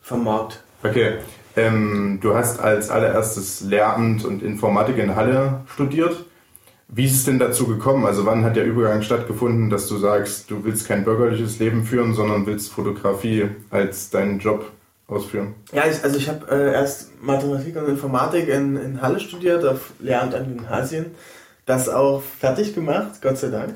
vom 0.00 0.24
Markt. 0.24 0.62
Okay. 0.82 1.14
Ähm, 1.56 2.18
du 2.20 2.34
hast 2.34 2.60
als 2.60 2.90
allererstes 2.90 3.60
Lehramt 3.60 4.24
und 4.24 4.42
Informatik 4.42 4.98
in 4.98 5.14
Halle 5.14 5.60
studiert. 5.72 6.24
Wie 6.88 7.06
ist 7.06 7.14
es 7.14 7.24
denn 7.24 7.38
dazu 7.38 7.66
gekommen? 7.66 8.04
Also 8.06 8.26
wann 8.26 8.44
hat 8.44 8.56
der 8.56 8.64
Übergang 8.64 9.02
stattgefunden, 9.02 9.70
dass 9.70 9.88
du 9.88 9.96
sagst, 9.96 10.50
du 10.50 10.64
willst 10.64 10.86
kein 10.86 11.04
bürgerliches 11.04 11.58
Leben 11.58 11.84
führen, 11.84 12.14
sondern 12.14 12.46
willst 12.46 12.72
Fotografie 12.72 13.48
als 13.70 14.10
deinen 14.10 14.38
Job 14.38 14.70
ausführen? 15.06 15.54
Ja, 15.72 15.84
ich, 15.86 16.02
also 16.02 16.16
ich 16.18 16.28
habe 16.28 16.46
äh, 16.50 16.72
erst 16.72 17.22
Mathematik 17.22 17.76
und 17.76 17.88
Informatik 17.88 18.48
in, 18.48 18.76
in 18.76 19.00
Halle 19.00 19.20
studiert, 19.20 19.64
auf 19.64 19.92
Lehramt 19.98 20.34
an 20.34 20.56
Gymnasien. 20.56 21.06
Das 21.66 21.88
auch 21.88 22.22
fertig 22.22 22.74
gemacht, 22.74 23.22
Gott 23.22 23.38
sei 23.38 23.48
Dank. 23.48 23.74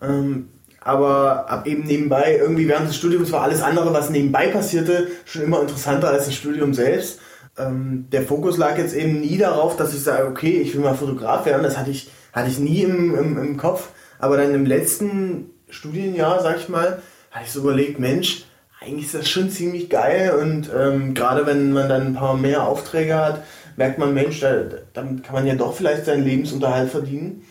Ähm, 0.00 0.48
aber 0.88 1.50
ab 1.50 1.66
eben 1.66 1.84
nebenbei, 1.84 2.38
irgendwie 2.40 2.66
während 2.66 2.88
des 2.88 2.96
Studiums 2.96 3.30
war 3.30 3.42
alles 3.42 3.60
andere, 3.60 3.92
was 3.92 4.08
nebenbei 4.08 4.46
passierte, 4.46 5.08
schon 5.26 5.42
immer 5.42 5.60
interessanter 5.60 6.08
als 6.08 6.24
das 6.24 6.34
Studium 6.34 6.72
selbst. 6.72 7.20
Ähm, 7.58 8.06
der 8.10 8.22
Fokus 8.22 8.56
lag 8.56 8.78
jetzt 8.78 8.94
eben 8.94 9.20
nie 9.20 9.36
darauf, 9.36 9.76
dass 9.76 9.92
ich 9.92 10.02
sage, 10.02 10.26
okay, 10.26 10.62
ich 10.62 10.74
will 10.74 10.80
mal 10.80 10.94
Fotograf 10.94 11.44
werden. 11.44 11.62
Das 11.62 11.76
hatte 11.76 11.90
ich, 11.90 12.10
hatte 12.32 12.48
ich 12.48 12.58
nie 12.58 12.84
im, 12.84 13.14
im, 13.14 13.38
im 13.38 13.56
Kopf. 13.58 13.90
Aber 14.18 14.38
dann 14.38 14.54
im 14.54 14.64
letzten 14.64 15.50
Studienjahr, 15.68 16.40
sag 16.40 16.56
ich 16.56 16.70
mal, 16.70 17.02
hatte 17.32 17.44
ich 17.44 17.52
so 17.52 17.60
überlegt, 17.60 18.00
Mensch, 18.00 18.46
eigentlich 18.80 19.06
ist 19.06 19.14
das 19.14 19.28
schon 19.28 19.50
ziemlich 19.50 19.90
geil 19.90 20.30
und 20.40 20.70
ähm, 20.74 21.12
gerade 21.12 21.44
wenn 21.44 21.72
man 21.72 21.90
dann 21.90 22.06
ein 22.06 22.14
paar 22.14 22.34
mehr 22.34 22.66
Aufträge 22.66 23.14
hat, 23.14 23.42
merkt 23.76 23.98
man, 23.98 24.14
Mensch, 24.14 24.40
da, 24.40 24.62
damit 24.94 25.22
kann 25.22 25.34
man 25.34 25.46
ja 25.46 25.54
doch 25.54 25.74
vielleicht 25.74 26.06
seinen 26.06 26.24
Lebensunterhalt 26.24 26.90
verdienen. 26.90 27.44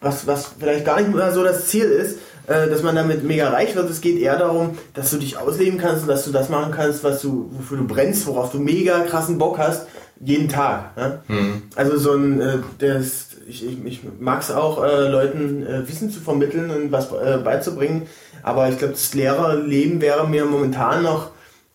Was, 0.00 0.26
was 0.26 0.52
vielleicht 0.58 0.84
gar 0.84 1.00
nicht 1.00 1.12
mehr 1.12 1.32
so 1.32 1.42
das 1.42 1.66
Ziel 1.66 1.86
ist, 1.86 2.18
äh, 2.46 2.68
dass 2.68 2.82
man 2.82 2.94
damit 2.94 3.24
mega 3.24 3.48
reich 3.50 3.74
wird. 3.74 3.88
Es 3.90 4.00
geht 4.00 4.18
eher 4.18 4.38
darum, 4.38 4.78
dass 4.92 5.10
du 5.10 5.18
dich 5.18 5.38
ausleben 5.38 5.78
kannst 5.78 6.02
und 6.02 6.08
dass 6.08 6.24
du 6.24 6.32
das 6.32 6.48
machen 6.48 6.72
kannst, 6.72 7.02
was 7.02 7.22
du, 7.22 7.50
wofür 7.52 7.78
du 7.78 7.86
brennst, 7.86 8.26
worauf 8.26 8.50
du 8.50 8.58
mega 8.58 9.00
krassen 9.00 9.38
Bock 9.38 9.58
hast, 9.58 9.86
jeden 10.20 10.48
Tag. 10.48 10.96
Ne? 10.96 11.20
Mhm. 11.28 11.62
Also 11.74 11.96
so 11.96 12.12
ein, 12.12 12.40
äh, 12.40 12.58
das, 12.78 13.28
ich, 13.46 13.66
ich, 13.66 13.84
ich 13.84 14.00
mag 14.20 14.42
es 14.42 14.50
auch, 14.50 14.82
äh, 14.84 15.08
Leuten 15.08 15.66
äh, 15.66 15.88
Wissen 15.88 16.10
zu 16.10 16.20
vermitteln 16.20 16.70
und 16.70 16.92
was 16.92 17.10
beizubringen, 17.10 18.02
aber 18.42 18.68
ich 18.68 18.78
glaube, 18.78 18.92
das 18.92 19.14
Lehrerleben 19.14 20.00
wäre 20.00 20.28
mir 20.28 20.44
momentan 20.44 21.02
noch 21.02 21.30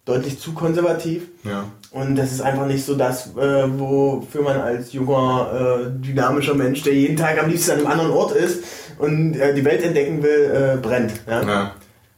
deutlich 0.05 0.39
zu 0.39 0.53
konservativ. 0.53 1.23
Ja. 1.43 1.65
Und 1.91 2.15
das 2.15 2.31
ist 2.31 2.41
einfach 2.41 2.67
nicht 2.67 2.85
so 2.85 2.95
das, 2.95 3.35
äh, 3.35 3.79
wofür 3.79 4.43
man 4.43 4.59
als 4.59 4.93
junger, 4.93 5.87
äh, 5.87 6.05
dynamischer 6.05 6.53
Mensch, 6.53 6.83
der 6.83 6.93
jeden 6.93 7.17
Tag 7.17 7.41
am 7.41 7.49
liebsten 7.49 7.71
an 7.71 7.77
einem 7.79 7.87
anderen 7.87 8.11
Ort 8.11 8.33
ist 8.33 8.63
und 8.99 9.35
äh, 9.35 9.55
die 9.55 9.65
Welt 9.65 9.83
entdecken 9.83 10.21
will, 10.21 10.75
äh, 10.75 10.77
brennt. 10.77 11.13
Ja? 11.27 11.41
ja? 11.41 11.75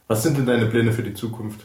Was 0.08 0.22
sind 0.22 0.36
denn 0.36 0.44
deine 0.44 0.66
Pläne 0.66 0.92
für 0.92 1.02
die 1.02 1.14
Zukunft? 1.14 1.60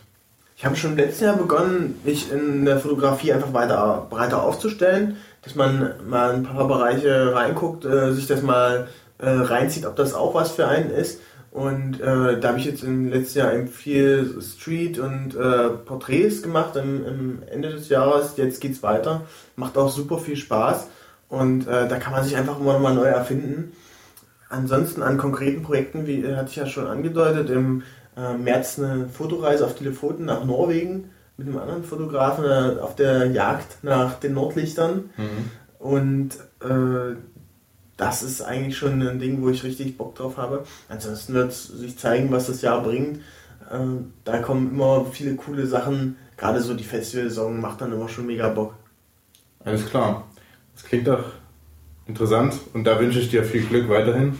Ich 0.55 0.65
habe 0.65 0.75
schon 0.75 0.95
letztes 0.95 1.19
Jahr 1.19 1.35
begonnen, 1.35 1.99
mich 2.03 2.31
in 2.31 2.65
der 2.65 2.79
Fotografie 2.79 3.33
einfach 3.33 3.53
weiter 3.53 4.07
breiter 4.09 4.41
aufzustellen, 4.41 5.17
dass 5.43 5.55
man 5.55 5.93
mal 6.07 6.33
ein 6.33 6.43
paar 6.43 6.67
Bereiche 6.67 7.35
reinguckt, 7.35 7.85
äh, 7.85 8.13
sich 8.13 8.25
das 8.25 8.41
mal 8.41 8.87
äh, 9.17 9.29
reinzieht, 9.29 9.85
ob 9.85 9.95
das 9.95 10.13
auch 10.13 10.33
was 10.33 10.51
für 10.51 10.67
einen 10.67 10.91
ist 10.91 11.19
Und 11.51 11.99
äh, 12.01 12.39
da 12.39 12.49
habe 12.49 12.59
ich 12.59 12.65
jetzt 12.65 12.83
im 12.83 13.09
letzten 13.09 13.39
Jahr 13.39 13.53
eben 13.53 13.67
viel 13.67 14.39
Street 14.41 14.99
und 14.99 15.35
äh, 15.35 15.69
Porträts 15.69 16.41
gemacht 16.41 16.75
im, 16.75 17.05
im, 17.05 17.43
Ende 17.51 17.69
des 17.69 17.89
Jahres. 17.89 18.33
Jetzt 18.37 18.61
geht's 18.61 18.83
weiter. 18.83 19.21
Macht 19.55 19.77
auch 19.77 19.89
super 19.89 20.19
viel 20.19 20.37
Spaß. 20.37 20.87
Und 21.29 21.67
äh, 21.67 21.87
da 21.87 21.97
kann 21.97 22.13
man 22.13 22.23
sich 22.23 22.37
einfach 22.37 22.59
immer 22.59 22.79
mal 22.79 22.93
neu 22.93 23.05
erfinden. 23.05 23.73
Ansonsten 24.49 25.03
an 25.03 25.17
konkreten 25.17 25.61
Projekten, 25.61 26.07
wie 26.07 26.23
äh, 26.23 26.35
hatte 26.35 26.49
ich 26.49 26.55
ja 26.55 26.67
schon 26.67 26.87
angedeutet, 26.87 27.49
im 27.49 27.83
äh, 28.15 28.37
März 28.37 28.79
eine 28.79 29.07
Fotoreise 29.09 29.65
auf 29.65 29.75
Telefoten 29.75 30.25
nach 30.25 30.45
Norwegen 30.45 31.09
mit 31.37 31.47
einem 31.47 31.59
anderen 31.59 31.83
Fotografen 31.83 32.45
äh, 32.45 32.79
auf 32.79 32.95
der 32.95 33.27
Jagd 33.27 33.83
nach 33.83 34.15
den 34.19 34.33
Nordlichtern. 34.33 35.09
Mhm. 35.17 35.51
Und 35.79 36.29
äh, 36.61 37.15
das 37.97 38.23
ist 38.23 38.41
eigentlich 38.41 38.77
schon 38.77 39.01
ein 39.01 39.19
Ding, 39.19 39.41
wo 39.41 39.49
ich 39.49 39.63
richtig 39.63 39.97
Bock 39.97 40.15
drauf 40.15 40.37
habe. 40.37 40.63
Ansonsten 40.89 41.33
wird 41.33 41.51
es 41.51 41.67
sich 41.67 41.97
zeigen, 41.97 42.31
was 42.31 42.47
das 42.47 42.61
Jahr 42.61 42.81
bringt. 42.81 43.17
Äh, 43.69 43.79
da 44.23 44.39
kommen 44.39 44.71
immer 44.71 45.05
viele 45.11 45.35
coole 45.35 45.67
Sachen. 45.67 46.15
Gerade 46.37 46.61
so 46.61 46.73
die 46.73 46.83
Festivalsaison 46.83 47.59
macht 47.59 47.81
dann 47.81 47.91
immer 47.91 48.07
schon 48.07 48.27
mega 48.27 48.49
Bock. 48.49 48.75
Alles 49.63 49.85
klar. 49.87 50.27
Das 50.75 50.83
klingt 50.85 51.07
doch 51.07 51.25
interessant 52.07 52.55
und 52.73 52.85
da 52.85 52.99
wünsche 52.99 53.19
ich 53.19 53.29
dir 53.29 53.43
viel 53.43 53.65
Glück 53.65 53.89
weiterhin. 53.89 54.37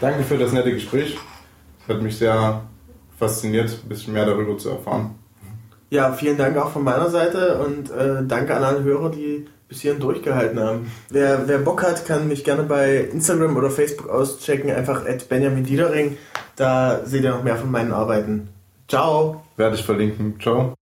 Danke 0.00 0.24
für 0.24 0.38
das 0.38 0.52
nette 0.52 0.72
Gespräch. 0.72 1.16
Es 1.82 1.94
hat 1.94 2.02
mich 2.02 2.16
sehr 2.16 2.62
fasziniert, 3.18 3.70
ein 3.82 3.88
bisschen 3.88 4.12
mehr 4.12 4.26
darüber 4.26 4.58
zu 4.58 4.70
erfahren. 4.70 5.14
Ja, 5.90 6.12
vielen 6.12 6.38
Dank 6.38 6.56
auch 6.56 6.70
von 6.70 6.84
meiner 6.84 7.10
Seite 7.10 7.58
und 7.58 7.90
äh, 7.90 8.24
danke 8.26 8.56
an 8.56 8.64
alle 8.64 8.82
Hörer, 8.82 9.10
die 9.10 9.46
bis 9.68 9.80
hierhin 9.82 10.00
durchgehalten 10.00 10.58
haben. 10.60 10.90
Wer, 11.10 11.48
wer 11.48 11.58
Bock 11.58 11.82
hat, 11.82 12.06
kann 12.06 12.28
mich 12.28 12.44
gerne 12.44 12.62
bei 12.62 12.96
Instagram 12.96 13.56
oder 13.56 13.70
Facebook 13.70 14.08
auschecken, 14.08 14.70
einfach 14.70 15.06
at 15.06 15.28
Benjamin 15.28 15.64
Diedering. 15.64 16.16
Da 16.56 17.04
seht 17.04 17.24
ihr 17.24 17.30
noch 17.30 17.42
mehr 17.42 17.56
von 17.56 17.70
meinen 17.70 17.92
Arbeiten. 17.92 18.48
Ciao. 18.88 19.42
Werde 19.56 19.76
ich 19.76 19.84
verlinken. 19.84 20.38
Ciao. 20.40 20.74